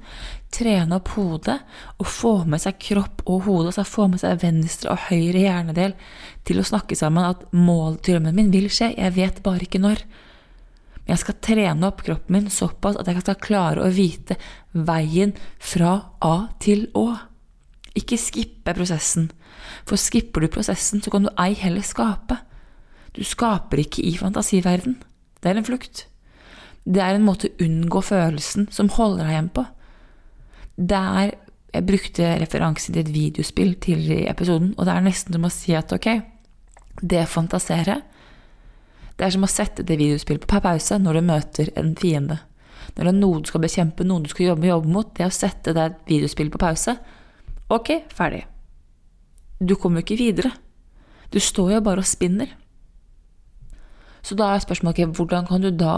trene 0.54 0.98
opp 0.98 1.12
hodet 1.14 1.60
og 2.02 2.08
få 2.10 2.32
med 2.50 2.62
seg 2.62 2.80
kropp 2.82 3.22
og 3.24 3.46
hode, 3.46 3.70
altså 3.70 3.86
få 3.86 4.08
med 4.10 4.22
seg 4.22 4.42
venstre 4.42 4.90
og 4.90 5.06
høyre 5.08 5.44
hjernedel 5.44 5.94
til 6.46 6.58
å 6.58 6.66
snakke 6.66 6.98
sammen 6.98 7.26
at 7.28 7.46
mål, 7.54 8.00
drømmen 8.02 8.34
min 8.34 8.50
vil 8.54 8.66
skje, 8.66 8.92
jeg 8.98 9.14
vet 9.14 9.42
bare 9.46 9.66
ikke 9.68 9.82
når. 9.82 10.02
Men 11.04 11.14
jeg 11.14 11.22
skal 11.22 11.40
trene 11.44 11.86
opp 11.86 12.02
kroppen 12.02 12.38
min 12.38 12.50
såpass 12.50 12.98
at 12.98 13.10
jeg 13.10 13.22
skal 13.22 13.40
klare 13.46 13.84
å 13.84 13.94
vite 13.94 14.38
veien 14.72 15.36
fra 15.62 15.94
A 16.24 16.34
til 16.64 16.88
Å. 16.98 17.06
Ikke 17.94 18.18
skippe 18.18 18.74
prosessen, 18.74 19.28
for 19.86 20.00
skipper 20.00 20.42
du 20.42 20.50
prosessen, 20.50 20.98
så 20.98 21.14
kan 21.14 21.28
du 21.28 21.34
ei 21.38 21.52
heller 21.54 21.84
skape. 21.86 22.40
Du 23.14 23.22
skaper 23.22 23.84
ikke 23.84 24.02
i 24.02 24.16
fantasiverden. 24.18 24.96
Det 25.44 25.50
er 25.52 25.60
en 25.60 25.66
flukt. 25.66 26.06
Det 26.84 27.00
er 27.04 27.16
en 27.16 27.26
måte 27.26 27.50
å 27.50 27.64
unngå 27.64 28.00
følelsen 28.04 28.70
som 28.72 28.88
holder 28.96 29.26
deg 29.26 29.34
igjen 29.34 29.50
på. 29.56 29.66
Det 30.76 31.00
er 31.22 31.34
Jeg 31.74 31.88
brukte 31.88 32.26
referansen 32.38 32.94
til 32.94 33.02
et 33.02 33.08
videospill 33.10 33.72
tidligere 33.82 34.20
i 34.22 34.28
episoden, 34.30 34.76
og 34.78 34.86
det 34.86 34.92
er 34.92 35.02
nesten 35.02 35.34
som 35.34 35.46
å 35.48 35.48
si 35.50 35.72
at 35.74 35.90
ok, 35.90 36.06
det 37.02 37.24
fantaserer. 37.26 38.04
Det 39.18 39.26
er 39.26 39.34
som 39.34 39.42
å 39.42 39.50
sette 39.50 39.82
det 39.82 39.96
videospillet 39.98 40.46
på 40.46 40.60
pause 40.62 41.00
når 41.02 41.18
du 41.18 41.22
møter 41.26 41.72
en 41.74 41.96
fiende. 41.98 42.38
Når 42.94 43.02
det 43.02 43.10
er 43.10 43.18
noe 43.18 43.42
du 43.42 43.50
skal 43.50 43.64
bekjempe, 43.64 44.06
noe 44.06 44.22
du 44.22 44.30
skal 44.30 44.52
jobbe, 44.52 44.70
jobbe 44.70 44.94
mot, 44.94 45.10
det 45.16 45.26
er 45.26 45.32
å 45.32 45.34
sette 45.34 45.74
det 45.74 45.88
videospillet 46.06 46.54
på 46.54 46.62
pause. 46.62 46.94
Ok, 47.74 47.90
ferdig. 48.14 48.44
Du 49.58 49.74
kommer 49.74 49.98
jo 49.98 50.06
ikke 50.06 50.22
videre. 50.22 50.54
Du 51.34 51.40
står 51.42 51.74
jo 51.74 51.84
bare 51.90 52.04
og 52.04 52.06
spinner. 52.06 52.54
Så 54.24 54.36
da 54.38 54.54
er 54.54 54.62
spørsmålet 54.64 54.96
okay, 54.96 55.10
hvordan 55.12 55.48
kan 55.48 55.64
du 55.64 55.70
da 55.70 55.96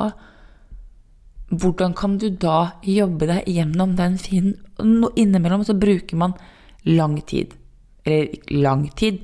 hvordan 1.47 1.95
kan 1.95 2.17
du 2.19 2.27
da 2.31 2.73
jobbe 2.83 3.29
deg 3.31 3.47
gjennom 3.47 3.95
den 3.99 4.17
fienden? 4.19 5.05
Innimellom 5.15 5.63
så 5.65 5.77
bruker 5.79 6.19
man 6.19 6.35
lang 6.83 7.21
tid. 7.27 7.55
Eller 8.05 8.35
lang 8.51 8.89
tid. 8.99 9.21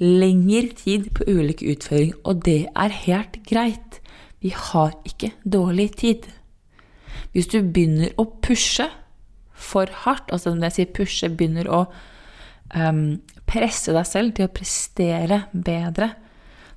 Lengre 0.00 0.72
tid 0.76 1.10
på 1.16 1.24
ulike 1.28 1.68
utføring, 1.72 2.14
og 2.24 2.44
det 2.44 2.66
er 2.72 2.96
helt 3.04 3.38
greit. 3.48 4.00
Vi 4.40 4.52
har 4.56 4.92
ikke 5.08 5.32
dårlig 5.44 5.90
tid. 6.00 6.26
Hvis 7.32 7.48
du 7.52 7.60
begynner 7.60 8.12
å 8.20 8.24
pushe 8.24 8.88
for 9.52 9.88
hardt, 10.04 10.32
altså 10.32 10.52
når 10.54 10.70
jeg 10.70 10.76
sier 10.76 10.92
pushe, 10.96 11.32
begynner 11.32 11.68
å 11.72 11.80
um, 12.76 13.18
presse 13.48 13.92
deg 13.92 14.08
selv 14.08 14.36
til 14.36 14.48
å 14.48 14.52
prestere 14.52 15.42
bedre, 15.52 16.14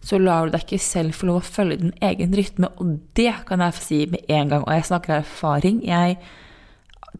så 0.01 0.19
lar 0.19 0.47
du 0.47 0.53
deg 0.53 0.63
ikke 0.63 0.79
selv 0.81 1.17
få 1.17 1.27
lov 1.27 1.41
å 1.41 1.47
følge 1.47 1.81
din 1.81 1.95
egen 2.05 2.35
rytme. 2.35 2.69
Og 2.79 2.99
det 3.19 3.33
kan 3.49 3.63
jeg 3.63 3.81
si 3.83 3.99
med 4.11 4.23
en 4.31 4.53
gang, 4.53 4.63
og 4.63 4.71
jeg 4.73 4.87
snakker 4.87 5.15
av 5.15 5.25
erfaring. 5.25 5.81
Jeg 5.87 6.17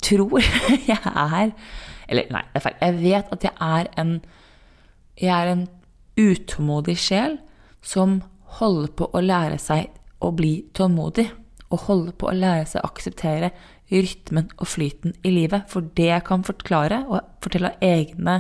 tror 0.06 0.40
jeg 0.92 1.00
er 1.04 1.52
Eller 2.10 2.32
nei, 2.34 2.46
det 2.54 2.58
er 2.58 2.66
feil. 2.66 2.80
Jeg 2.82 3.00
vet 3.04 3.34
at 3.36 3.44
jeg 3.46 3.54
er 3.60 3.92
en 4.02 4.16
Jeg 5.20 5.36
er 5.36 5.52
en 5.52 5.68
utålmodig 6.20 6.96
sjel 7.00 7.38
som 7.84 8.22
holder 8.60 8.92
på 8.96 9.10
å 9.14 9.22
lære 9.22 9.60
seg 9.60 9.92
å 10.24 10.32
bli 10.36 10.54
tålmodig. 10.74 11.28
Og 11.70 11.86
holder 11.86 12.16
på 12.18 12.32
å 12.32 12.34
lære 12.34 12.66
seg 12.66 12.82
å 12.82 12.90
akseptere 12.90 13.52
rytmen 13.92 14.50
og 14.58 14.68
flyten 14.72 15.14
i 15.24 15.34
livet. 15.34 15.68
For 15.70 15.86
det 15.96 16.10
jeg 16.10 16.26
kan 16.26 16.46
forklare 16.48 17.04
og 17.08 17.20
fortelle 17.44 17.74
av 17.76 17.86
egne 17.86 18.40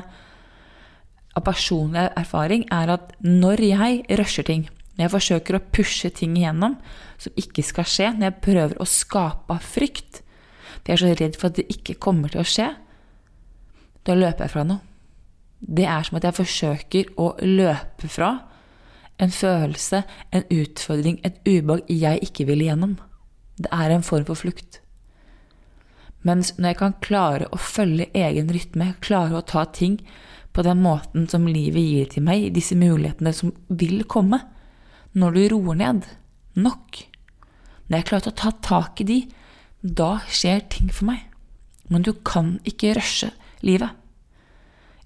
av 1.39 1.45
personlig 1.47 2.09
erfaring, 2.19 2.65
er 2.71 2.93
at 2.95 3.15
når 3.23 3.63
jeg 3.65 4.19
rusher 4.19 4.47
ting, 4.47 4.67
når 4.95 5.05
jeg 5.05 5.13
forsøker 5.15 5.57
å 5.57 5.63
pushe 5.73 6.11
ting 6.11 6.35
igjennom 6.37 6.75
som 7.19 7.39
ikke 7.39 7.63
skal 7.65 7.87
skje, 7.87 8.11
når 8.17 8.29
jeg 8.29 8.41
prøver 8.43 8.79
å 8.79 8.87
skape 8.89 9.59
frykt, 9.63 10.21
for 10.79 10.91
jeg 10.91 10.97
er 10.97 11.01
så 11.03 11.15
redd 11.19 11.39
for 11.39 11.49
at 11.49 11.59
det 11.59 11.67
ikke 11.71 11.99
kommer 12.03 12.31
til 12.33 12.43
å 12.43 12.47
skje, 12.47 12.69
da 14.07 14.15
løper 14.15 14.45
jeg 14.45 14.53
fra 14.55 14.65
noe. 14.67 14.83
Det 15.59 15.85
er 15.91 16.05
som 16.07 16.19
at 16.19 16.25
jeg 16.27 16.37
forsøker 16.37 17.09
å 17.19 17.33
løpe 17.43 18.07
fra 18.11 18.29
en 19.19 19.31
følelse, 19.35 20.03
en 20.31 20.45
utfordring, 20.55 21.19
et 21.27 21.39
ubehag 21.43 21.89
jeg 21.91 22.21
ikke 22.29 22.45
vil 22.47 22.63
igjennom. 22.63 22.95
Det 23.59 23.67
er 23.75 23.91
en 23.91 24.05
form 24.05 24.23
for 24.29 24.39
flukt. 24.39 24.79
Mens 26.23 26.53
når 26.57 26.73
jeg 26.73 26.79
kan 26.79 26.95
klare 27.03 27.47
å 27.51 27.59
følge 27.59 28.09
egen 28.15 28.51
rytme, 28.51 28.93
klare 29.03 29.39
å 29.39 29.45
ta 29.45 29.65
ting 29.75 29.99
på 30.53 30.63
den 30.65 30.81
måten 30.81 31.27
som 31.29 31.47
livet 31.47 31.83
gir 31.83 32.09
til 32.09 32.25
meg, 32.25 32.49
disse 32.55 32.77
mulighetene 32.77 33.33
som 33.35 33.53
vil 33.69 34.03
komme, 34.09 34.41
når 35.13 35.35
du 35.35 35.41
roer 35.53 35.79
ned 35.79 36.07
nok. 36.59 37.03
Når 37.89 37.97
jeg 37.97 38.07
klarer 38.09 38.31
å 38.31 38.37
ta 38.37 38.51
tak 38.65 39.01
i 39.01 39.07
de, 39.09 39.19
da 39.81 40.19
skjer 40.29 40.65
ting 40.69 40.91
for 40.93 41.09
meg. 41.09 41.25
Men 41.89 42.05
du 42.05 42.11
kan 42.25 42.57
ikke 42.67 42.93
rushe 42.97 43.31
livet. 43.65 43.95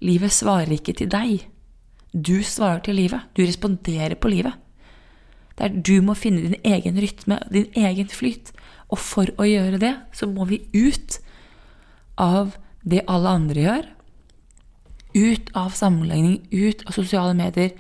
Livet 0.04 0.36
svarer 0.36 0.74
ikke 0.76 0.96
til 1.00 1.12
deg. 1.12 1.46
Du 2.12 2.44
svarer 2.44 2.84
til 2.84 3.00
livet. 3.00 3.24
Du 3.36 3.44
responderer 3.46 4.18
på 4.20 4.32
livet. 4.34 4.58
Der 5.60 5.70
du 5.70 6.02
må 6.02 6.16
finne 6.18 6.42
din 6.44 6.60
egen 6.66 6.98
rytme, 7.00 7.40
din 7.54 7.70
egen 7.78 8.10
flyt. 8.12 8.52
Og 8.92 9.00
for 9.00 9.30
å 9.40 9.48
gjøre 9.48 9.80
det, 9.82 9.94
så 10.12 10.28
må 10.28 10.48
vi 10.50 10.64
ut 10.74 11.20
av 12.20 12.58
det 12.84 13.06
alle 13.08 13.32
andre 13.40 13.64
gjør, 13.64 13.86
ut 15.14 15.50
av 15.58 15.74
sammenligning, 15.78 16.42
ut 16.52 16.84
av 16.88 16.96
sosiale 16.96 17.34
medier 17.38 17.74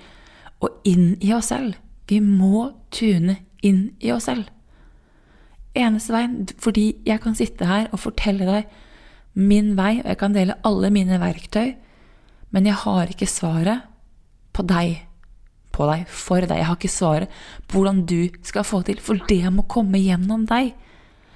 og 0.63 0.83
inn 0.87 1.15
i 1.21 1.33
oss 1.35 1.51
selv. 1.51 1.75
Vi 2.07 2.19
må 2.23 2.69
tune 2.93 3.39
inn 3.63 3.93
i 4.03 4.11
oss 4.13 4.27
selv. 4.29 4.49
Eneste 5.73 6.13
veien, 6.13 6.43
fordi 6.61 6.91
jeg 7.07 7.21
kan 7.23 7.37
sitte 7.37 7.67
her 7.67 7.87
og 7.91 8.03
fortelle 8.03 8.45
deg 8.45 8.75
min 9.33 9.73
vei, 9.77 9.97
og 10.03 10.11
jeg 10.11 10.19
kan 10.21 10.35
dele 10.35 10.59
alle 10.67 10.91
mine 10.93 11.17
verktøy, 11.21 11.73
men 12.53 12.69
jeg 12.69 12.77
har 12.83 13.09
ikke 13.09 13.29
svaret 13.29 13.87
på 14.53 14.65
deg, 14.69 14.99
på 15.73 15.87
deg, 15.89 16.03
for 16.05 16.45
deg. 16.45 16.59
Jeg 16.59 16.69
har 16.69 16.77
ikke 16.77 16.93
svaret 16.93 17.33
på 17.65 17.79
hvordan 17.79 18.03
du 18.05 18.29
skal 18.45 18.67
få 18.67 18.83
til, 18.85 19.01
for 19.01 19.17
det 19.29 19.41
må 19.49 19.65
komme 19.65 20.01
gjennom 20.03 20.45
deg. 20.49 20.75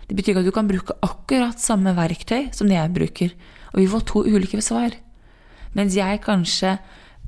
Det 0.08 0.16
betyr 0.16 0.36
ikke 0.36 0.46
at 0.46 0.52
du 0.52 0.56
kan 0.56 0.70
bruke 0.70 1.00
akkurat 1.04 1.60
samme 1.60 1.96
verktøy 1.98 2.52
som 2.56 2.70
det 2.70 2.78
jeg 2.78 2.94
bruker, 2.96 3.34
og 3.74 3.82
vi 3.82 3.90
får 3.90 4.06
to 4.14 4.24
ulike 4.30 4.62
svar. 4.62 4.94
Mens 5.76 5.98
jeg 5.98 6.24
kanskje 6.26 6.78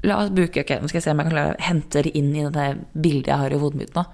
La 0.08 0.16
oss 0.22 0.30
bruke 0.32 0.62
ok, 0.64 0.78
nå 0.80 0.88
skal 0.88 1.02
jeg 1.02 1.04
se 1.04 1.12
om 1.12 1.20
jeg 1.20 1.28
kan 1.28 1.34
klare 1.34 1.56
å 1.58 1.64
hente 1.66 2.02
det 2.06 2.14
inn 2.16 2.30
i 2.32 2.46
det 2.56 2.68
bildet 2.96 3.34
jeg 3.34 3.42
har 3.42 3.52
i 3.52 3.58
hodet 3.60 3.82
mitt 3.82 3.98
nå. 3.98 4.06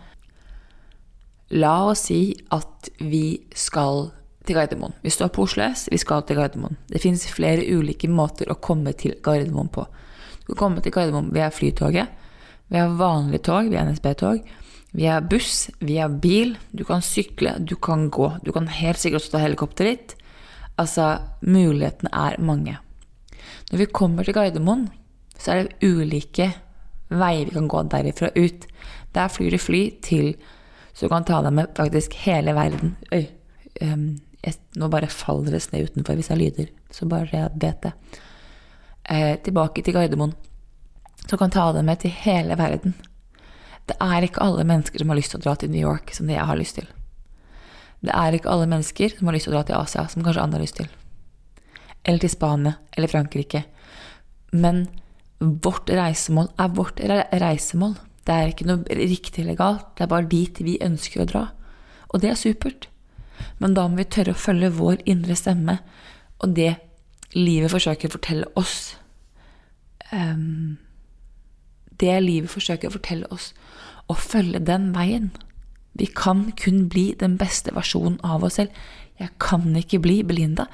La 1.62 1.76
oss 1.92 2.08
si 2.08 2.34
at 2.50 2.90
vi 2.98 3.38
skal 3.54 4.08
til 4.50 4.58
Gardermoen. 4.58 4.96
Vi 5.06 5.14
står 5.14 5.30
på 5.36 5.46
Oslo 5.46 5.62
S, 5.68 5.86
vi 5.94 6.00
skal 6.02 6.26
til 6.26 6.40
Gardermoen. 6.40 6.80
Det 6.90 7.04
finnes 7.04 7.28
flere 7.30 7.68
ulike 7.70 8.10
måter 8.10 8.50
å 8.50 8.58
komme 8.58 8.96
til 8.98 9.14
Gardermoen 9.22 9.70
på. 9.74 9.86
Du 10.48 10.56
kan 10.56 10.64
komme 10.64 10.82
til 10.82 10.94
Gardermoen 10.96 11.30
via 11.38 11.52
Flytoget, 11.54 12.10
vi 12.68 12.82
har 12.82 12.98
vanlig 12.98 13.44
tog, 13.46 13.70
vi 13.70 13.78
har 13.78 13.86
NSB-tog, 13.86 14.42
vi 14.96 15.06
har 15.06 15.22
buss, 15.22 15.70
vi 15.80 16.00
har 16.00 16.10
bil. 16.10 16.56
Du 16.72 16.86
kan 16.88 17.04
sykle, 17.06 17.58
du 17.60 17.76
kan 17.76 18.10
gå. 18.10 18.32
Du 18.42 18.52
kan 18.56 18.68
helt 18.72 18.98
sikkert 19.02 19.22
også 19.22 19.36
ta 19.36 19.44
helikopteret 19.44 19.92
ditt. 19.92 20.16
Altså, 20.82 21.18
mulighetene 21.46 22.10
er 22.10 22.40
mange. 22.42 22.78
Når 23.72 23.82
vi 23.82 23.88
kommer 23.90 24.26
til 24.26 24.36
Gardermoen, 24.38 24.88
så 25.40 25.52
er 25.52 25.66
det 25.66 25.88
ulike 25.88 26.52
veier 27.10 27.50
vi 27.50 27.56
kan 27.56 27.70
gå 27.70 27.84
derifra 27.92 28.30
ut. 28.36 28.68
Der 29.16 29.32
flyr 29.32 29.56
det 29.56 29.64
fly 29.64 29.84
til 30.04 30.36
Så 30.96 31.06
du 31.06 31.12
kan 31.12 31.26
ta 31.28 31.42
deg 31.44 31.52
med 31.52 31.74
faktisk 31.76 32.14
hele 32.24 32.54
verden. 32.56 32.94
Øy, 33.12 33.26
um, 33.84 34.22
jeg, 34.40 34.54
nå 34.80 34.88
bare 34.88 35.10
faller 35.12 35.52
det 35.52 35.60
snø 35.66 35.82
utenfor 35.90 36.16
hvis 36.16 36.30
jeg 36.32 36.40
lyder, 36.40 36.70
så 36.88 37.04
bare 37.06 37.50
vet 37.60 37.82
det. 37.84 37.92
Eh, 39.04 39.36
tilbake 39.44 39.84
til 39.84 39.94
Gardermoen. 39.94 40.32
Så 41.26 41.36
du 41.36 41.38
kan 41.38 41.52
ta 41.52 41.74
deg 41.76 41.84
med 41.84 42.00
til 42.00 42.16
hele 42.16 42.56
verden. 42.56 42.96
Det 43.90 43.98
er 44.00 44.24
ikke 44.24 44.42
alle 44.42 44.64
mennesker 44.64 45.04
som 45.04 45.12
har 45.12 45.20
lyst 45.20 45.36
til 45.36 45.42
å 45.42 45.46
dra 45.50 45.56
til 45.60 45.76
New 45.76 45.84
York 45.84 46.16
som 46.16 46.32
det 46.32 46.38
jeg 46.38 46.48
har 46.48 46.62
lyst 46.64 46.80
til. 46.80 46.88
Det 48.00 48.16
er 48.16 48.32
ikke 48.32 48.56
alle 48.56 48.72
mennesker 48.72 49.18
som 49.18 49.28
har 49.28 49.36
lyst 49.36 49.50
til 49.50 49.54
å 49.54 49.58
dra 49.58 49.68
til 49.68 49.82
Asia, 49.82 50.08
som 50.08 50.24
kanskje 50.24 50.48
andre 50.48 50.62
har 50.62 50.64
lyst 50.64 50.80
til 50.80 50.88
eller 52.06 52.22
til 52.22 52.32
Spania 52.32 52.78
eller 52.96 53.12
Frankrike. 53.12 53.66
Men 54.54 54.86
vårt 55.40 55.90
reisemål 55.90 56.52
er 56.62 56.76
vårt 56.78 57.02
reisemål. 57.02 57.98
Det 58.26 58.34
er 58.34 58.52
ikke 58.54 58.68
noe 58.70 58.98
riktig 58.98 59.44
eller 59.44 59.58
galt, 59.60 59.92
det 59.98 60.06
er 60.06 60.14
bare 60.14 60.30
dit 60.30 60.62
vi 60.66 60.80
ønsker 60.82 61.24
å 61.24 61.30
dra. 61.30 61.44
Og 62.14 62.22
det 62.24 62.32
er 62.32 62.40
supert. 62.40 62.88
Men 63.60 63.76
da 63.76 63.86
må 63.88 64.00
vi 64.00 64.08
tørre 64.10 64.34
å 64.34 64.40
følge 64.40 64.72
vår 64.78 65.04
indre 65.10 65.36
stemme 65.38 65.80
og 66.44 66.56
det 66.56 66.76
livet 67.36 67.72
forsøker 67.72 68.10
å 68.10 68.16
fortelle 68.16 68.50
oss. 68.60 68.96
Um, 70.12 70.78
det 72.00 72.16
livet 72.24 72.52
forsøker 72.52 72.90
å 72.90 72.96
fortelle 72.96 73.30
oss, 73.34 73.52
å 74.12 74.16
følge 74.20 74.62
den 74.68 74.92
veien. 74.96 75.32
Vi 75.96 76.08
kan 76.12 76.50
kun 76.60 76.86
bli 76.92 77.14
den 77.20 77.38
beste 77.40 77.74
versjonen 77.76 78.20
av 78.24 78.44
oss 78.44 78.60
selv. 78.60 78.76
Jeg 79.16 79.32
kan 79.40 79.70
ikke 79.80 80.02
bli 80.04 80.18
Belinda, 80.28 80.66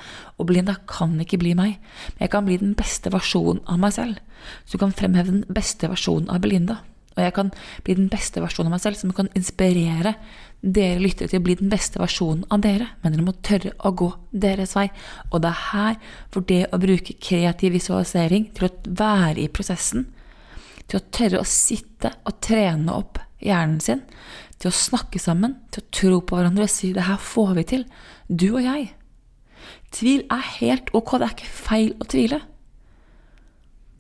og 0.42 0.48
Belinda 0.50 0.80
kan 0.90 1.14
ikke 1.22 1.38
bli 1.38 1.52
meg, 1.54 1.76
men 2.16 2.24
jeg 2.26 2.32
kan 2.34 2.48
bli 2.48 2.56
den 2.58 2.74
beste 2.78 3.12
versjonen 3.14 3.62
av 3.70 3.78
meg 3.84 3.94
selv. 3.94 4.18
som 4.66 4.80
kan 4.80 4.92
fremheve 4.92 5.30
den 5.30 5.44
beste 5.54 5.86
versjonen 5.86 6.30
av 6.34 6.42
Belinda. 6.42 6.80
Og 7.12 7.20
jeg 7.22 7.34
kan 7.36 7.52
bli 7.84 7.94
den 7.94 8.08
beste 8.10 8.42
versjonen 8.42 8.72
av 8.72 8.78
meg 8.78 8.82
selv, 8.82 8.98
som 8.98 9.12
kan 9.14 9.30
inspirere 9.38 10.16
dere 10.62 11.02
lyttere 11.02 11.30
til 11.30 11.42
å 11.42 11.46
bli 11.46 11.58
den 11.60 11.70
beste 11.70 12.00
versjonen 12.02 12.46
av 12.50 12.64
dere. 12.64 12.88
Men 13.04 13.14
dere 13.14 13.26
må 13.28 13.36
tørre 13.44 13.74
å 13.78 13.92
gå 13.92 14.08
deres 14.32 14.76
vei. 14.78 14.88
Og 15.32 15.44
det 15.44 15.52
er 15.52 15.66
her, 15.72 16.00
for 16.32 16.48
det 16.48 16.64
å 16.72 16.80
bruke 16.82 17.18
kreativ 17.22 17.76
visualisering 17.76 18.48
til 18.56 18.70
å 18.70 18.74
være 18.88 19.44
i 19.44 19.52
prosessen, 19.52 20.08
til 20.88 21.02
å 21.02 21.06
tørre 21.14 21.42
å 21.42 21.48
sitte 21.48 22.16
og 22.26 22.40
trene 22.44 22.96
opp 22.96 23.20
hjernen 23.42 23.82
sin, 23.84 24.02
til 24.62 24.70
å 24.70 24.78
snakke 24.78 25.20
sammen, 25.20 25.58
til 25.74 25.82
å 25.82 25.92
tro 25.92 26.18
på 26.22 26.38
hverandre 26.38 26.68
og 26.68 26.70
si 26.70 26.94
'det 26.94 27.08
her 27.10 27.18
får 27.18 27.56
vi 27.56 27.64
til', 27.64 27.90
du 28.30 28.54
og 28.56 28.64
jeg. 28.64 28.94
Tvil 29.92 30.24
er 30.30 30.44
helt 30.62 30.90
ok, 30.94 31.12
det 31.20 31.28
er 31.28 31.36
ikke 31.36 31.58
feil 31.68 31.94
å 32.00 32.06
tvile. 32.06 32.42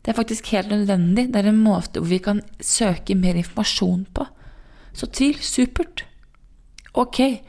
Det 0.01 0.11
er 0.11 0.17
faktisk 0.17 0.47
helt 0.53 0.69
nødvendig. 0.69 1.33
Det 1.33 1.35
er 1.35 1.49
en 1.49 1.63
måte 1.63 1.99
hvor 1.99 2.09
vi 2.09 2.17
kan 2.17 2.41
søke 2.59 3.15
mer 3.15 3.35
informasjon 3.37 4.07
på. 4.13 4.25
Så 4.93 5.07
tvil, 5.11 5.37
supert. 5.37 6.05
Ok, 6.93 7.43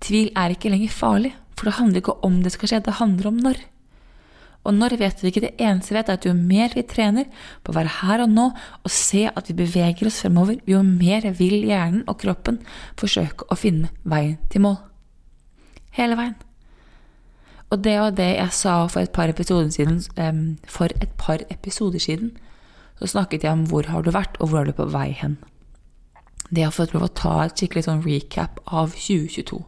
tvil 0.00 0.30
er 0.36 0.50
ikke 0.54 0.70
lenger 0.70 0.92
farlig, 0.92 1.32
for 1.56 1.64
det 1.64 1.78
handler 1.78 2.02
ikke 2.02 2.18
om 2.26 2.42
det 2.42 2.52
skal 2.52 2.68
skje, 2.68 2.84
det 2.84 3.00
handler 3.00 3.30
om 3.30 3.36
når. 3.36 3.62
Og 4.64 4.72
når 4.72 4.96
vet 5.00 5.20
vi 5.20 5.28
ikke. 5.28 5.42
Det 5.44 5.52
eneste 5.60 5.92
vi 5.92 5.98
vet, 5.98 6.08
er 6.08 6.18
at 6.18 6.26
jo 6.26 6.32
mer 6.36 6.72
vi 6.72 6.86
trener 6.88 7.28
på 7.62 7.72
å 7.72 7.76
være 7.76 7.96
her 8.00 8.24
og 8.24 8.32
nå 8.32 8.46
og 8.54 8.92
se 8.92 9.26
at 9.28 9.50
vi 9.50 9.58
beveger 9.58 10.08
oss 10.08 10.22
fremover, 10.24 10.56
jo 10.68 10.80
mer 10.86 11.26
vil 11.36 11.60
hjernen 11.68 12.06
og 12.08 12.18
kroppen 12.22 12.62
forsøke 13.00 13.48
å 13.50 13.58
finne 13.60 13.92
veien 14.08 14.38
til 14.52 14.64
mål. 14.64 14.78
Hele 15.98 16.16
veien. 16.18 16.36
Og 17.72 17.82
det 17.82 17.98
var 17.98 18.14
det 18.16 18.30
jeg 18.36 18.54
sa 18.54 18.74
for 18.86 19.02
et 19.02 19.12
par 19.12 19.28
episoder 19.28 19.70
siden. 19.74 20.00
For 20.70 20.92
et 21.02 21.12
par 21.20 21.44
episoder 21.50 22.00
siden 22.00 22.32
så 23.00 23.10
snakket 23.10 23.44
jeg 23.44 23.52
om 23.52 23.66
hvor 23.68 23.88
har 23.90 24.04
du 24.04 24.12
vært, 24.14 24.38
og 24.40 24.48
hvor 24.48 24.62
er 24.62 24.70
du 24.70 24.76
på 24.78 24.86
vei 24.92 25.10
hen. 25.18 25.36
Det 26.54 26.62
har 26.62 26.74
fått 26.74 26.94
lov 26.94 27.08
å 27.08 27.14
ta 27.16 27.34
et 27.44 27.58
skikkelig 27.58 27.86
sånn 27.88 28.04
recap 28.04 28.60
av 28.66 28.94
2022. 28.94 29.58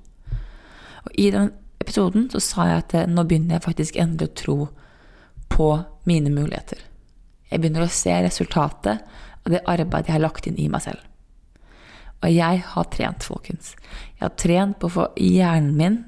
Og 1.07 1.19
i 1.19 1.31
den 1.35 1.51
episoden 1.83 2.29
så 2.33 2.41
sa 2.43 2.69
jeg 2.71 2.85
at 2.85 2.97
nå 3.11 3.25
begynner 3.27 3.57
jeg 3.57 3.67
faktisk 3.67 3.99
endelig 4.01 4.31
å 4.31 4.37
tro 4.43 4.59
på 5.53 5.71
mine 6.09 6.31
muligheter. 6.31 6.81
Jeg 7.51 7.63
begynner 7.63 7.87
å 7.87 7.93
se 7.93 8.15
resultatet 8.25 9.03
av 9.47 9.53
det 9.53 9.63
arbeidet 9.65 10.11
jeg 10.11 10.17
har 10.19 10.25
lagt 10.25 10.49
inn 10.49 10.59
i 10.59 10.69
meg 10.71 10.85
selv. 10.87 11.03
Og 12.25 12.33
jeg 12.33 12.63
har 12.73 12.87
trent, 12.91 13.25
folkens. 13.27 13.75
Jeg 14.17 14.25
har 14.25 14.37
trent 14.41 14.79
på 14.81 14.89
å 14.89 14.95
få 14.95 15.09
hjernen 15.21 15.75
min 15.79 15.99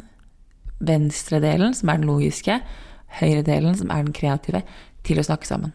venstredelen, 0.79 1.75
som 1.75 1.91
er 1.91 2.01
den 2.01 2.09
logiske, 2.09 2.61
høyredelen, 3.21 3.77
som 3.79 3.93
er 3.93 4.07
den 4.07 4.17
kreative, 4.17 4.63
til 5.07 5.21
å 5.21 5.27
snakke 5.27 5.49
sammen. 5.49 5.75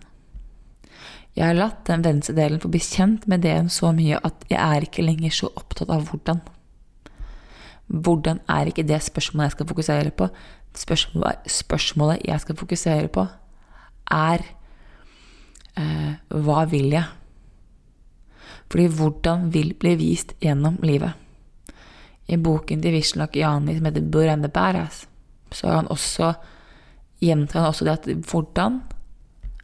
Jeg 1.34 1.48
har 1.48 1.58
latt 1.58 1.86
den 1.88 2.04
venstre 2.06 2.36
delen 2.38 2.62
få 2.62 2.70
bli 2.70 2.82
kjent 2.84 3.24
med 3.30 3.42
det 3.46 3.56
så 3.74 3.90
mye 3.96 4.20
at 4.22 4.44
jeg 4.52 4.60
er 4.60 4.86
ikke 4.86 5.06
lenger 5.06 5.34
så 5.34 5.50
opptatt 5.58 5.90
av 5.94 6.06
hvordan. 6.10 6.44
Hvordan 7.90 8.42
er 8.54 8.70
ikke 8.70 8.86
det 8.86 9.00
spørsmålet 9.04 9.50
jeg 9.50 9.56
skal 9.56 9.70
fokusere 9.72 10.12
på. 10.18 10.28
Spørsmålet 10.78 12.28
jeg 12.28 12.44
skal 12.44 12.58
fokusere 12.58 13.10
på, 13.14 13.26
er 14.14 14.46
eh, 15.80 16.14
hva 16.30 16.64
vil 16.70 16.94
jeg? 16.94 17.06
Fordi 18.70 18.88
hvordan 18.98 19.50
vil 19.54 19.74
bli 19.78 19.96
vist 20.00 20.34
gjennom 20.42 20.80
livet. 20.82 21.14
I 22.32 22.40
boken 22.40 22.82
til 22.82 22.96
Vishen 22.96 23.28
Jani 23.36 23.76
som 23.76 23.86
heter 23.86 24.02
Bur 24.10 24.30
and 24.30 24.46
the 24.46 24.50
Badass, 24.50 25.08
så 25.52 25.68
har 25.68 25.76
han 25.82 25.92
også 25.92 26.34
gjentar 27.24 27.60
han 27.60 27.70
også 27.70 27.86
det 27.86 27.94
at 27.94 28.30
hvordan, 28.30 28.82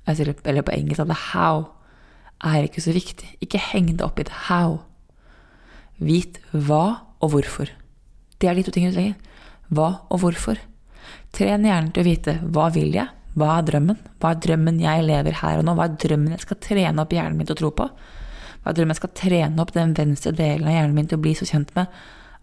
eller 0.07 0.62
på 0.65 0.75
engelsk 0.75 1.01
at 1.01 1.15
how, 1.33 1.63
er 2.43 2.63
ikke 2.63 2.81
så 2.81 2.93
viktig. 2.95 3.27
Ikke 3.41 3.59
heng 3.59 3.91
det 3.91 4.05
opp 4.05 4.19
i 4.19 4.23
det 4.27 4.45
how. 4.47 4.79
Vit 5.99 6.39
hva 6.51 7.01
og 7.19 7.33
hvorfor. 7.33 7.67
Det 8.39 8.47
er 8.47 8.55
de 8.55 8.63
to 8.63 8.71
tingene 8.71 8.93
du 8.93 8.99
trenger. 8.99 9.15
Hva 9.67 9.89
og 10.09 10.21
hvorfor. 10.23 10.62
Tren 11.35 11.67
hjernen 11.67 11.91
til 11.91 12.03
å 12.03 12.07
vite 12.07 12.38
hva 12.47 12.69
vil 12.73 12.95
jeg, 12.95 13.12
hva 13.39 13.56
er 13.58 13.67
drømmen, 13.67 13.99
hva 14.19 14.34
er 14.34 14.41
drømmen 14.45 14.80
jeg 14.84 15.06
lever 15.08 15.39
her 15.41 15.60
og 15.60 15.67
nå, 15.67 15.75
hva 15.78 15.88
er 15.89 15.97
drømmen 16.04 16.36
jeg 16.36 16.45
skal 16.45 16.60
trene 16.63 17.04
opp 17.04 17.15
hjernen 17.15 17.39
min 17.39 17.49
til 17.49 17.58
å 17.58 17.62
tro 17.62 17.71
på, 17.80 17.88
hva 18.60 18.71
er 18.71 18.78
drømmen 18.78 18.95
jeg 18.95 19.02
skal 19.02 19.15
trene 19.17 19.63
opp 19.63 19.73
den 19.75 19.95
venstre 19.97 20.34
delen 20.36 20.67
av 20.67 20.75
hjernen 20.75 20.95
min 20.97 21.10
til 21.10 21.19
å 21.19 21.23
bli 21.23 21.36
så 21.39 21.47
kjent 21.49 21.73
med 21.78 21.99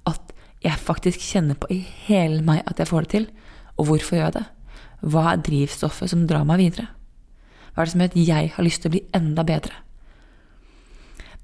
at 0.09 0.35
jeg 0.65 0.83
faktisk 0.83 1.23
kjenner 1.23 1.59
på 1.61 1.71
i 1.75 1.81
hele 2.07 2.43
meg 2.45 2.63
at 2.67 2.81
jeg 2.81 2.91
får 2.91 3.07
det 3.07 3.13
til. 3.13 3.27
Og 3.77 3.91
hvorfor 3.91 4.17
gjør 4.17 4.31
jeg 4.31 4.37
det? 4.39 4.45
Hva 5.13 5.25
er 5.31 5.43
drivstoffet 5.45 6.11
som 6.11 6.25
drar 6.29 6.47
meg 6.49 6.63
videre? 6.63 6.89
Hva 7.75 7.83
er 7.83 7.89
det 7.89 7.93
som 7.93 8.03
gjør 8.03 8.15
at 8.15 8.21
jeg 8.31 8.53
har 8.55 8.67
lyst 8.67 8.83
til 8.83 8.91
å 8.91 8.95
bli 8.97 9.03
enda 9.17 9.45
bedre? 9.47 9.83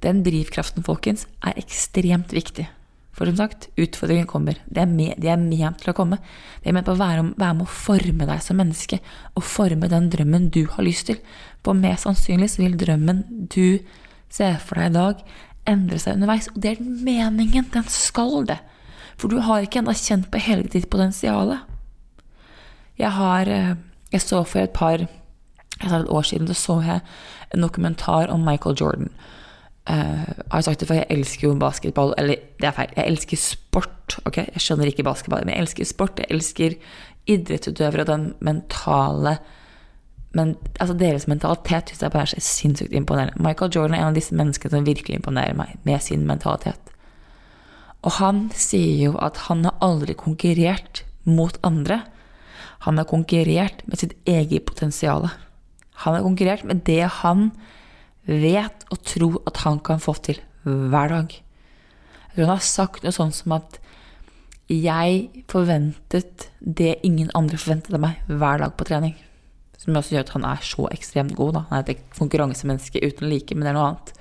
Den 0.03 0.25
drivkraften, 0.27 0.83
folkens, 0.83 1.29
er 1.47 1.59
ekstremt 1.61 2.33
viktig. 2.35 2.67
For 3.13 3.29
som 3.29 3.37
sagt, 3.37 3.69
utfordringen 3.77 4.27
kommer. 4.27 4.57
De 4.73 4.81
er, 4.81 4.89
med, 4.89 5.19
de 5.21 5.29
er 5.29 5.41
ment 5.41 5.83
til 5.83 5.93
å 5.93 5.97
komme. 5.97 6.19
De 6.63 6.71
er 6.71 6.77
ment 6.77 6.89
på 6.89 6.95
å 6.95 7.01
være, 7.01 7.27
være, 7.37 7.57
med 7.59 7.67
å 7.67 7.75
forme 7.77 8.29
deg 8.29 8.41
som 8.45 8.57
menneske, 8.61 8.99
og 9.37 9.45
forme 9.45 9.91
den 9.93 10.09
drømmen 10.13 10.49
du 10.55 10.63
har 10.73 10.87
lyst 10.87 11.11
til. 11.11 11.21
For 11.65 11.77
mest 11.77 12.07
sannsynlig 12.07 12.55
så 12.55 12.65
vil 12.65 12.79
drømmen 12.81 13.25
du 13.53 13.83
ser 14.33 14.57
for 14.65 14.81
deg 14.81 14.93
i 14.93 14.97
dag, 14.97 15.25
endre 15.69 16.01
seg 16.01 16.17
underveis. 16.17 16.49
Og 16.55 16.63
det 16.65 16.73
er 16.73 16.83
meningen. 16.83 17.69
Den 17.75 17.89
skal 17.93 18.47
det. 18.49 18.59
For 19.21 19.29
du 19.29 19.43
har 19.45 19.63
ikke 19.63 19.83
ennå 19.83 19.95
kjent 19.97 20.31
på 20.33 20.41
hele 20.41 20.65
ditt 20.73 20.89
potensial. 20.91 21.59
Jeg 22.99 23.13
har 23.13 23.49
eh, 23.49 23.75
Jeg 24.13 24.21
så 24.21 24.43
for 24.45 24.61
et 24.61 24.73
par 24.77 25.01
jeg 25.83 25.91
sa 25.91 25.99
et 25.99 26.11
år 26.13 26.23
siden 26.23 26.55
så 26.55 26.81
jeg 26.85 27.01
en 27.55 27.65
dokumentar 27.65 28.31
om 28.31 28.45
Michael 28.45 28.77
Jordan. 28.81 29.09
Uh, 29.91 30.29
jeg 30.53 30.65
sagt 30.65 30.81
det 30.81 30.87
for 30.87 30.95
jeg 30.95 31.11
elsker 31.11 31.49
jo 31.49 31.55
basketball. 31.59 32.15
Eller 32.19 32.43
det 32.61 32.69
er 32.69 32.77
feil, 32.77 32.93
jeg 32.97 33.07
elsker 33.15 33.41
sport. 33.41 34.19
ok? 34.25 34.37
Jeg 34.37 34.63
skjønner 34.63 34.91
ikke 34.91 35.07
basketball, 35.07 35.45
men 35.45 35.55
jeg 35.57 35.67
elsker 35.67 35.89
sport. 35.89 36.23
Jeg 36.23 36.31
elsker 36.31 36.79
idrettsutøvere 37.27 38.07
og 38.07 38.13
den 38.13 38.31
mentale 38.41 39.39
men, 40.33 40.55
altså 40.81 40.95
Deres 40.97 41.27
mentalitet 41.29 41.91
synes 41.91 42.03
jeg 42.03 42.13
bare 42.15 42.23
er 42.23 42.31
så 42.33 42.41
sinnssykt 42.41 42.95
imponerende. 42.97 43.43
Michael 43.43 43.73
Jordan 43.75 43.95
er 43.95 44.01
en 44.01 44.13
av 44.13 44.17
disse 44.17 44.35
menneskene 44.35 44.73
som 44.73 44.87
virkelig 44.87 45.19
imponerer 45.19 45.57
meg 45.57 45.77
med 45.85 46.01
sin 46.01 46.25
mentalitet. 46.29 46.93
Og 48.03 48.17
han 48.19 48.47
sier 48.57 49.11
jo 49.11 49.19
at 49.23 49.45
han 49.49 49.67
har 49.69 49.77
aldri 49.85 50.17
konkurrert 50.19 51.05
mot 51.29 51.59
andre. 51.63 52.01
Han 52.87 52.99
har 52.99 53.07
konkurrert 53.11 53.85
med 53.87 54.01
sitt 54.01 54.17
eget 54.27 54.65
potensial. 54.67 55.29
Han 56.07 56.17
har 56.17 56.25
konkurrert 56.25 56.65
med 56.65 56.83
det 56.89 57.05
han 57.21 57.51
vet 58.27 58.87
og 58.91 59.03
tror 59.07 59.41
at 59.51 59.63
han 59.65 59.81
kan 59.85 60.03
få 60.03 60.15
til 60.23 60.41
hver 60.63 61.11
dag. 61.11 61.33
Jeg 61.33 62.35
tror 62.37 62.47
han 62.47 62.55
har 62.55 62.65
sagt 62.67 63.05
noe 63.05 63.15
sånt 63.15 63.37
som 63.37 63.57
at 63.59 63.79
jeg 64.73 65.45
forventet 65.51 66.49
det 66.61 66.95
ingen 67.05 67.31
andre 67.37 67.59
forventet 67.61 67.97
av 67.97 68.03
meg 68.05 68.23
hver 68.31 68.63
dag 68.63 68.77
på 68.79 68.87
trening. 68.89 69.17
Som 69.77 69.99
også 69.99 70.15
gjør 70.15 70.27
at 70.27 70.35
han 70.37 70.47
er 70.49 70.65
så 70.65 70.87
ekstremt 70.95 71.35
god. 71.37 71.57
Da. 71.57 71.65
Han 71.71 71.83
er 71.83 71.93
et 71.93 72.05
konkurransemenneske 72.17 73.03
uten 73.03 73.29
like, 73.29 73.55
men 73.55 73.67
det 73.67 73.73
er 73.73 73.77
noe 73.77 73.91
annet. 73.91 74.13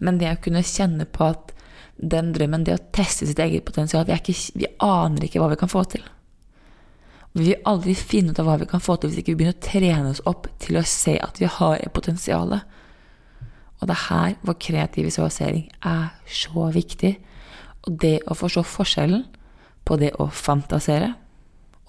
Men 0.00 0.18
det 0.20 0.32
å 0.32 0.42
kunne 0.44 0.66
kjenne 0.66 1.06
på 1.08 1.30
at 1.30 1.54
den 2.00 2.32
drømmen, 2.34 2.64
det 2.64 2.76
å 2.76 2.82
teste 2.96 3.28
sitt 3.28 3.40
eget 3.42 3.66
potensial 3.68 4.06
vi, 4.08 4.16
ikke, 4.16 4.34
vi, 4.56 4.68
aner 4.82 5.26
ikke 5.26 5.40
hva 5.42 5.50
vi 5.52 5.60
kan 5.60 5.70
få 5.70 5.84
til. 5.92 6.04
Vi 7.36 7.46
vil 7.46 7.68
aldri 7.68 7.94
finne 7.94 8.34
ut 8.34 8.40
av 8.42 8.48
hva 8.48 8.56
vi 8.58 8.68
kan 8.70 8.82
få 8.82 8.96
til 8.98 9.12
hvis 9.12 9.20
ikke 9.22 9.34
vi 9.34 9.42
begynner 9.42 9.58
å 9.58 9.64
trene 9.64 10.10
oss 10.10 10.22
opp 10.26 10.48
til 10.62 10.80
å 10.80 10.86
se 10.88 11.14
at 11.22 11.38
vi 11.38 11.46
har 11.46 11.76
et 11.78 11.92
potensial. 11.94 12.56
Og 13.80 13.88
det 13.88 13.96
er 13.96 14.06
her 14.08 14.38
vår 14.44 14.56
kreative 14.60 15.08
visualisering 15.08 15.66
er 15.86 16.10
så 16.28 16.68
viktig. 16.74 17.14
Og 17.88 17.96
det 18.02 18.18
å 18.28 18.36
forstå 18.36 18.64
forskjellen 18.68 19.24
på 19.88 19.96
det 20.00 20.12
å 20.20 20.28
fantasere 20.28 21.14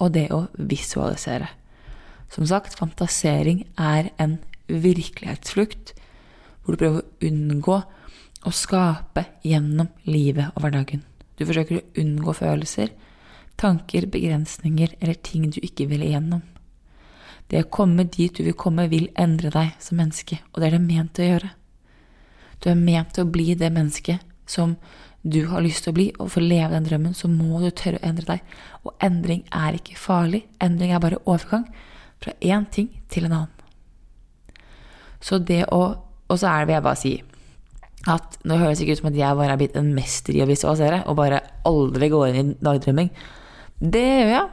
og 0.02 0.14
det 0.16 0.28
å 0.34 0.46
visualisere. 0.56 1.50
Som 2.32 2.48
sagt, 2.48 2.78
fantasering 2.78 3.66
er 3.76 4.08
en 4.22 4.38
virkelighetsflukt 4.72 5.92
hvor 6.62 6.74
du 6.74 6.80
prøver 6.80 7.02
å 7.02 7.28
unngå 7.28 7.78
å 8.42 8.52
skape 8.54 9.26
gjennom 9.46 9.90
livet 10.08 10.54
og 10.54 10.64
hverdagen. 10.64 11.04
Du 11.36 11.44
forsøker 11.46 11.78
å 11.78 11.86
unngå 12.00 12.34
følelser, 12.38 12.92
tanker, 13.60 14.08
begrensninger 14.10 14.96
eller 15.00 15.18
ting 15.20 15.50
du 15.52 15.60
ikke 15.62 15.86
vil 15.90 16.06
igjennom. 16.06 16.42
Det 17.50 17.66
å 17.66 17.70
komme 17.70 18.06
dit 18.08 18.32
du 18.32 18.46
vil 18.46 18.56
komme, 18.56 18.88
vil 18.88 19.10
endre 19.18 19.50
deg 19.52 19.74
som 19.82 19.98
menneske, 20.00 20.40
og 20.52 20.62
det 20.62 20.70
er 20.70 20.78
det 20.78 20.86
ment 20.86 21.20
å 21.20 21.26
gjøre. 21.26 21.50
Du 22.62 22.70
er 22.70 22.78
ment 22.78 23.14
til 23.14 23.26
å 23.26 23.32
bli 23.32 23.56
det 23.58 23.72
mennesket 23.74 24.22
som 24.46 24.76
du 25.22 25.44
har 25.50 25.62
lyst 25.62 25.84
til 25.84 25.92
å 25.92 25.96
bli, 25.96 26.08
og 26.18 26.30
for 26.34 26.42
å 26.42 26.48
leve 26.48 26.74
den 26.74 26.86
drømmen 26.88 27.14
så 27.14 27.30
må 27.30 27.60
du 27.62 27.68
tørre 27.70 28.00
å 28.00 28.06
endre 28.06 28.26
deg. 28.26 28.54
Og 28.82 28.94
endring 29.06 29.44
er 29.54 29.78
ikke 29.78 29.98
farlig, 29.98 30.44
endring 30.62 30.94
er 30.94 31.02
bare 31.02 31.20
overgang 31.22 31.68
fra 32.22 32.34
én 32.42 32.66
ting 32.74 32.88
til 33.10 33.28
en 33.28 33.36
annen. 33.42 34.62
Så 35.22 35.38
det 35.38 35.64
å 35.70 36.08
Og 36.32 36.38
så 36.40 36.48
er 36.48 36.62
det, 36.62 36.66
vil 36.70 36.74
jeg 36.78 36.84
bare 36.86 36.96
si, 36.96 37.10
at 38.08 38.38
nå 38.48 38.56
høres 38.56 38.78
det 38.78 38.86
ikke 38.86 38.94
ut 38.96 39.00
som 39.02 39.08
at 39.10 39.16
jeg 39.18 39.36
bare 39.36 39.52
er 39.52 39.58
blitt 39.60 39.74
en 39.76 39.90
mester 39.92 40.32
i 40.32 40.40
å 40.40 40.46
visualisere 40.48 41.02
og 41.04 41.18
bare 41.18 41.42
aldri 41.68 42.08
går 42.08 42.38
inn 42.40 42.54
i 42.54 42.64
dagdrømming. 42.64 43.10
Det 43.76 44.00
gjør 44.00 44.32
jeg. 44.32 44.46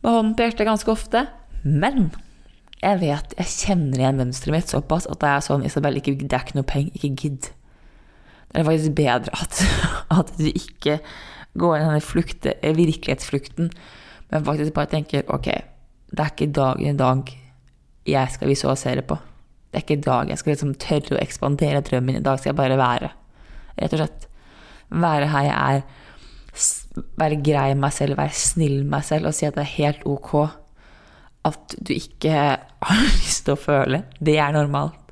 Med 0.00 0.14
hånden 0.14 0.32
på 0.38 0.46
hjertet 0.46 0.70
ganske 0.70 0.94
ofte. 0.94 1.26
Men 1.60 2.08
jeg 2.78 3.00
vet, 3.00 3.32
jeg 3.40 3.50
kjenner 3.50 4.02
igjen 4.02 4.20
mønsteret 4.20 4.54
mitt 4.54 4.70
såpass 4.70 5.08
at 5.10 5.18
det 5.22 5.30
er 5.32 5.42
sånn 5.42 5.64
Isabel, 5.66 5.98
ikke, 5.98 6.14
det 6.20 6.36
er 6.36 6.44
ikke 6.44 6.58
noe 6.60 6.68
penger, 6.68 6.94
ikke 6.94 7.10
gidd. 7.18 7.48
Det 8.48 8.60
er 8.60 8.68
faktisk 8.68 8.94
bedre 8.98 9.34
at, 9.34 9.62
at 10.20 10.30
du 10.38 10.46
ikke 10.46 11.00
går 11.58 11.74
inn 11.74 11.82
i 11.82 11.88
denne 11.88 12.04
flukte, 12.04 12.54
virkelighetsflukten, 12.62 13.72
men 14.30 14.46
faktisk 14.46 14.76
bare 14.76 14.92
tenker 14.92 15.26
ok, 15.34 15.50
det 16.12 16.22
er 16.22 16.30
ikke 16.30 16.52
dagen 16.54 16.92
i 16.92 16.98
dag 16.98 17.34
jeg 18.08 18.32
skal 18.32 18.52
visualisere 18.52 19.02
på. 19.04 19.18
Det 19.68 19.80
er 19.80 19.84
ikke 19.84 19.98
i 19.98 20.06
dag 20.06 20.30
jeg 20.30 20.40
skal 20.40 20.54
liksom 20.54 20.76
tørre 20.80 21.16
å 21.16 21.20
ekspandere 21.20 21.82
drømmen. 21.84 22.20
I 22.20 22.24
dag 22.24 22.38
skal 22.40 22.54
jeg 22.54 22.60
bare 22.60 22.78
være. 22.80 23.10
Rett 23.76 23.96
og 23.96 24.00
slett. 24.00 24.24
Være 24.88 25.28
her 25.28 25.44
jeg 25.44 25.58
er. 25.58 27.02
Være 27.20 27.40
grei 27.44 27.66
med 27.74 27.82
meg 27.82 27.92
selv, 27.98 28.16
være 28.16 28.38
snill 28.38 28.78
med 28.80 28.94
meg 28.94 29.04
selv 29.10 29.28
og 29.28 29.36
si 29.36 29.44
at 29.48 29.58
det 29.58 29.66
er 29.66 29.74
helt 29.74 30.06
ok 30.08 30.32
at 31.48 31.76
du 31.78 31.92
ikke 31.96 32.32
har 32.32 33.04
lyst 33.10 33.46
til 33.46 33.56
å 33.56 33.60
føle. 33.60 34.04
Det 34.20 34.38
er 34.40 34.54
normalt. 34.56 35.07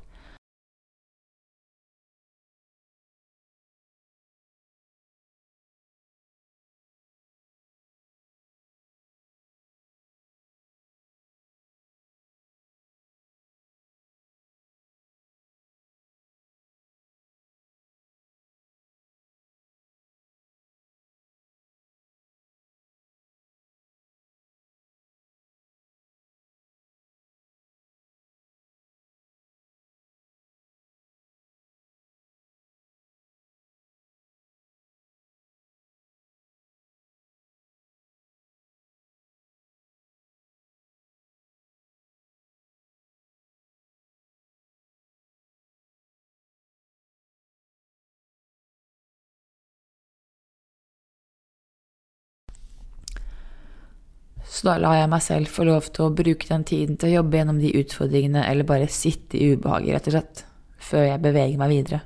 Så 54.57 54.65
da 54.65 54.79
lar 54.81 54.95
jeg 54.97 55.09
meg 55.11 55.21
selv 55.21 55.53
få 55.53 55.67
lov 55.67 55.91
til 55.93 56.07
å 56.07 56.13
bruke 56.17 56.47
den 56.49 56.63
tiden 56.65 56.97
til 56.97 57.11
å 57.11 57.17
jobbe 57.19 57.37
gjennom 57.37 57.59
de 57.61 57.75
utfordringene, 57.77 58.41
eller 58.49 58.65
bare 58.65 58.89
sitte 58.89 59.37
i 59.37 59.51
ubehaget, 59.53 59.93
rett 59.93 60.07
og 60.09 60.15
slett, 60.15 60.45
før 60.81 61.03
jeg 61.11 61.21
beveger 61.21 61.59
meg 61.61 61.73
videre. 61.75 61.99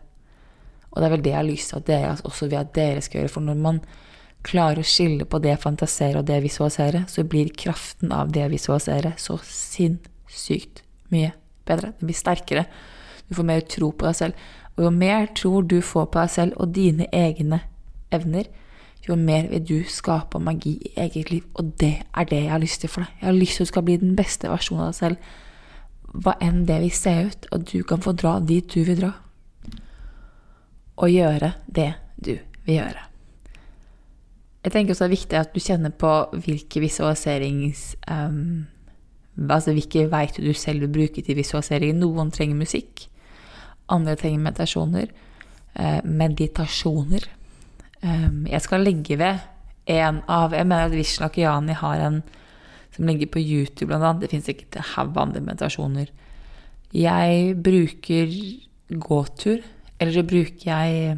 Og 0.92 1.00
det 1.00 1.08
er 1.08 1.14
vel 1.14 1.24
det 1.24 1.32
jeg 1.32 1.40
har 1.40 1.48
lyst 1.48 1.72
til 1.72 1.80
at 1.80 1.88
dere 1.88 2.16
også 2.28 2.50
vil 2.52 2.60
at 2.60 2.74
dere 2.76 3.04
skal 3.06 3.22
gjøre, 3.22 3.32
for 3.32 3.48
når 3.48 3.62
man 3.64 3.80
klarer 4.44 4.82
å 4.82 4.90
skille 4.92 5.28
på 5.30 5.40
det 5.40 5.54
fantasere 5.62 6.20
og 6.20 6.28
det 6.28 6.42
visualisere, 6.44 7.06
så 7.08 7.24
blir 7.24 7.54
kraften 7.56 8.12
av 8.12 8.34
det 8.36 8.50
visualisere 8.52 9.14
så 9.22 9.38
sinnssykt 9.48 10.84
mye 11.14 11.32
bedre. 11.70 11.94
Det 12.00 12.10
blir 12.10 12.20
sterkere. 12.20 12.66
Du 13.30 13.38
får 13.38 13.48
mer 13.48 13.64
tro 13.64 13.94
på 13.96 14.10
deg 14.10 14.18
selv. 14.18 14.50
Og 14.76 14.88
jo 14.88 14.92
mer 14.96 15.30
tro 15.38 15.62
du 15.62 15.78
får 15.86 16.10
på 16.12 16.20
deg 16.20 16.34
selv 16.36 16.60
og 16.60 16.74
dine 16.76 17.08
egne 17.16 17.62
evner, 18.12 18.52
jo 19.08 19.16
mer 19.18 19.48
vil 19.50 19.64
du 19.66 19.78
skape 19.90 20.40
magi 20.40 20.76
i 20.86 20.94
eget 21.02 21.32
liv. 21.32 21.46
Og 21.54 21.74
det 21.80 21.94
er 22.14 22.28
det 22.30 22.44
jeg 22.44 22.52
har 22.52 22.62
lyst 22.62 22.82
til 22.82 22.92
for 22.92 23.06
deg. 23.06 23.14
Jeg 23.22 23.28
har 23.28 23.38
lyst 23.38 23.58
til 23.58 23.64
at 23.64 23.68
du 23.68 23.74
skal 23.74 23.86
bli 23.88 23.98
den 24.02 24.16
beste 24.16 24.50
versjonen 24.52 24.84
av 24.84 24.92
deg 24.92 25.00
selv. 25.00 25.32
Hva 26.12 26.36
enn 26.44 26.66
det 26.68 26.82
vil 26.84 26.94
se 26.94 27.14
ut, 27.28 27.48
og 27.52 27.66
du 27.72 27.84
kan 27.88 28.04
få 28.04 28.14
dra 28.20 28.36
dit 28.40 28.68
du 28.68 28.84
vil 28.84 29.00
dra. 29.00 29.14
Og 31.02 31.10
gjøre 31.10 31.54
det 31.66 31.94
du 32.18 32.36
vil 32.68 32.76
gjøre. 32.76 33.08
Jeg 34.62 34.76
tenker 34.76 34.94
også 34.94 35.08
det 35.08 35.10
er 35.10 35.16
viktig 35.16 35.40
at 35.40 35.56
du 35.56 35.60
kjenner 35.64 35.96
på 35.96 36.14
hvilke 36.46 36.84
visualiserings... 36.84 37.96
Um, 38.06 38.68
altså 39.50 39.74
hvilke 39.74 40.06
verktøy 40.12 40.44
du 40.46 40.54
selv 40.54 40.84
vil 40.84 40.92
bruke 40.94 41.24
til 41.26 41.40
visualisering. 41.40 41.96
Noen 41.98 42.30
trenger 42.36 42.60
musikk. 42.60 43.08
Andre 43.90 44.14
trenger 44.20 44.44
meditasjoner. 44.44 45.08
Eh, 45.74 46.02
meditasjoner 46.04 47.26
jeg 48.02 48.62
skal 48.66 48.86
legge 48.86 49.18
ved 49.20 49.42
en 49.92 50.22
av 50.30 50.54
Jeg 50.54 50.66
mener 50.66 50.90
at 50.90 50.96
Vishnu 50.96 51.26
Akiani 51.26 51.74
har 51.78 52.02
en 52.06 52.22
som 52.92 53.08
ligger 53.08 53.30
på 53.32 53.40
YouTube, 53.40 53.88
blant 53.88 54.04
annet. 54.04 54.22
Det 54.26 54.32
fins 54.34 54.46
sikkert 54.50 54.76
en 54.76 54.88
haug 54.96 55.18
andre 55.18 55.42
meditasjoner. 55.42 56.12
Jeg 56.92 57.56
bruker 57.64 58.34
gåtur, 59.00 59.62
eller 60.00 60.14
så 60.14 60.24
bruker 60.28 60.66
jeg 60.66 61.18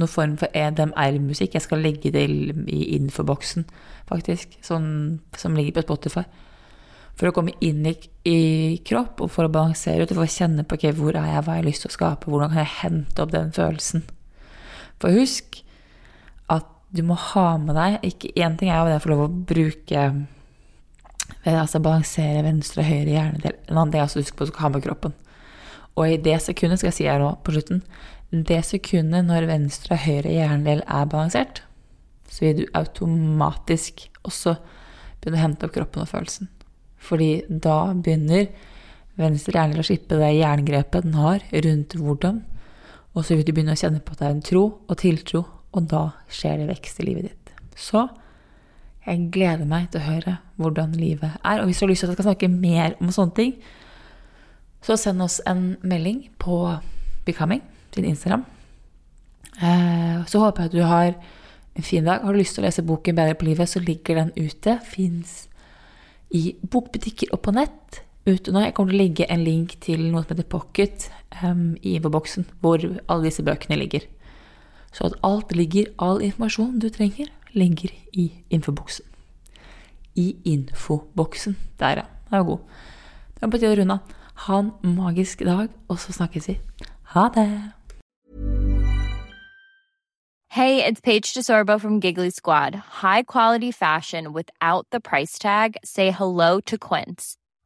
noen 0.00 0.08
form 0.08 0.36
for 0.40 0.48
EDMR-musikk. 0.56 1.54
Jeg 1.54 1.66
skal 1.66 1.82
legge 1.84 2.12
det 2.14 2.24
i 2.72 2.80
infoboksen, 2.96 3.66
faktisk, 4.08 4.56
som, 4.64 5.20
som 5.36 5.56
ligger 5.58 5.76
på 5.76 5.84
Spotify. 5.90 6.24
For 7.20 7.28
å 7.28 7.34
komme 7.36 7.52
inn 7.60 7.84
i, 7.84 7.94
i 8.24 8.40
kropp, 8.86 9.20
og 9.20 9.32
for 9.34 9.44
å 9.44 9.52
balansere 9.52 10.06
ut, 10.06 10.14
og 10.14 10.22
for 10.22 10.24
å 10.24 10.38
kjenne 10.38 10.64
på 10.64 10.78
okay, 10.78 10.94
hvor 10.96 11.12
er 11.12 11.34
jeg, 11.34 11.44
hva 11.44 11.52
har 11.52 11.60
jeg 11.60 11.68
lyst 11.68 11.84
til 11.84 11.92
å 11.92 11.98
skape, 11.98 12.30
hvordan 12.32 12.54
kan 12.54 12.64
jeg 12.64 12.76
hente 12.78 13.20
opp 13.20 13.34
den 13.34 13.52
følelsen. 13.52 14.06
For 15.02 15.12
husk, 15.12 15.60
du 16.90 17.02
må 17.06 17.14
ha 17.14 17.54
med 17.62 17.76
deg 17.78 18.04
ikke 18.06 18.32
Én 18.42 18.56
ting 18.58 18.70
er 18.70 18.80
jo 18.80 18.90
det 18.90 18.98
å 18.98 19.02
få 19.04 19.12
lov 19.12 19.24
å 19.26 19.32
bruke 19.50 20.04
Altså 21.46 21.80
balansere 21.80 22.42
venstre 22.44 22.82
og 22.82 22.88
høyre 22.90 23.12
hjernedel. 23.14 23.54
En 23.70 23.78
annen 23.78 23.92
ting 23.94 24.02
er 24.02 24.08
å 24.10 24.20
huske 24.20 24.36
på 24.36 24.44
at 24.44 24.50
du 24.50 24.52
skal 24.52 24.66
ha 24.66 24.70
med 24.74 24.82
kroppen. 24.84 25.14
Og 25.94 26.10
i 26.10 26.18
det 26.20 26.36
sekundet, 26.42 26.80
skal 26.80 26.90
jeg 26.90 26.96
si 26.98 27.06
her 27.08 27.22
nå 27.22 27.30
på 27.44 27.54
slutten 27.54 27.80
Det 28.30 28.58
sekundet 28.66 29.26
når 29.28 29.46
venstre 29.48 29.96
og 29.96 30.04
høyre 30.04 30.34
hjernedel 30.34 30.82
er 30.84 31.08
balansert, 31.10 31.62
så 32.30 32.44
vil 32.44 32.60
du 32.60 32.74
automatisk 32.78 34.04
også 34.26 34.56
begynne 35.20 35.38
å 35.38 35.44
hente 35.44 35.66
opp 35.66 35.74
kroppen 35.74 36.04
og 36.04 36.10
følelsen. 36.10 36.50
Fordi 37.00 37.30
da 37.48 37.94
begynner 37.94 38.50
venstre 39.20 39.56
hjernedel 39.56 39.82
å 39.82 39.88
slippe 39.88 40.20
det 40.20 40.34
jerngrepet 40.36 41.08
den 41.08 41.16
har 41.18 41.46
rundt 41.66 41.96
hvordan, 41.98 42.42
og 43.14 43.26
så 43.26 43.34
vil 43.34 43.46
du 43.46 43.54
begynne 43.54 43.74
å 43.74 43.80
kjenne 43.80 44.02
på 44.04 44.14
at 44.14 44.22
det 44.22 44.28
er 44.28 44.36
en 44.36 44.46
tro 44.50 44.64
og 44.86 45.00
tiltro 45.00 45.42
og 45.70 45.86
da 45.90 46.04
skjer 46.32 46.60
det 46.60 46.70
vekst 46.72 47.00
i 47.00 47.06
livet 47.06 47.30
ditt. 47.30 47.52
Så 47.78 48.08
jeg 49.06 49.30
gleder 49.32 49.68
meg 49.68 49.88
til 49.90 50.02
å 50.02 50.08
høre 50.08 50.36
hvordan 50.60 50.94
livet 50.98 51.38
er. 51.40 51.60
Og 51.60 51.68
hvis 51.68 51.80
du 51.80 51.86
har 51.86 51.92
lyst 51.92 52.04
til 52.04 52.10
at 52.10 52.14
jeg 52.14 52.20
skal 52.20 52.30
snakke 52.32 52.50
mer 52.52 52.96
om 53.00 53.12
sånne 53.14 53.36
ting, 53.36 53.54
så 54.84 54.96
send 54.96 55.22
oss 55.24 55.40
en 55.48 55.74
melding 55.82 56.24
på 56.40 56.62
Becoming, 57.26 57.62
sin 57.94 58.08
Instagram. 58.08 58.44
Eh, 59.60 60.20
så 60.26 60.40
håper 60.40 60.64
jeg 60.64 60.70
at 60.70 60.76
du 60.76 60.84
har 60.88 61.14
en 61.76 61.86
fin 61.86 62.04
dag. 62.04 62.24
Har 62.24 62.32
du 62.32 62.40
lyst 62.40 62.56
til 62.56 62.64
å 62.64 62.68
lese 62.68 62.84
boken 62.86 63.16
Bedre 63.16 63.36
på 63.38 63.48
livet, 63.48 63.68
så 63.68 63.82
ligger 63.82 64.22
den 64.22 64.32
ute. 64.36 64.78
Fins 64.84 65.46
i 66.30 66.54
bokbutikker 66.62 67.32
og 67.34 67.42
på 67.44 67.54
nett 67.56 68.02
ute 68.28 68.52
nå. 68.52 68.62
Jeg 68.64 68.76
kommer 68.76 68.94
til 68.94 69.00
å 69.00 69.02
legge 69.02 69.28
en 69.32 69.44
link 69.44 69.76
til 69.84 70.06
noe 70.08 70.24
som 70.24 70.34
heter 70.34 70.48
Pocket 70.48 71.08
um, 71.42 71.74
i 71.82 71.96
infoboksen, 71.98 72.48
hvor 72.60 72.84
alle 72.84 73.28
disse 73.28 73.44
bøkene 73.44 73.80
ligger. 73.80 74.06
Så 74.92 75.04
at 75.04 75.18
alt 75.24 75.56
ligger, 75.56 75.84
all 75.98 76.22
informasjon 76.22 76.78
du 76.80 76.88
trenger, 76.88 77.26
ligger 77.52 77.90
i 78.12 78.32
infoboksen. 78.50 79.04
I 80.14 80.36
infoboksen. 80.44 81.56
Der, 81.78 81.88
ja. 81.88 82.06
Den 82.30 82.38
er 82.38 82.42
god. 82.42 82.58
Det 83.34 83.42
er 83.42 83.50
på 83.50 83.58
tide 83.58 83.74
å 83.74 83.80
runde 83.80 83.98
av. 83.98 84.16
Ha 84.46 84.58
en 84.58 84.72
magisk 84.96 85.44
dag, 85.44 85.68
og 85.88 85.98
så 86.00 86.12
snakkes 86.12 86.48
vi. 86.48 86.60
Ha 87.14 87.28
det! 87.34 87.46
Hey, 90.50 90.84
it's 90.84 91.00
Paige 91.00 91.32
DeSorbo 91.32 91.80
from 91.80 92.00
Giggly 92.00 92.30
Squad. 92.30 92.74
High 92.74 93.22
quality 93.22 93.70
fashion 93.70 94.32
without 94.32 94.86
the 94.90 94.98
price 94.98 95.38
tag. 95.38 95.76
Say 95.84 96.10
hello 96.10 96.60
to 96.66 96.76
Quince. 96.76 97.36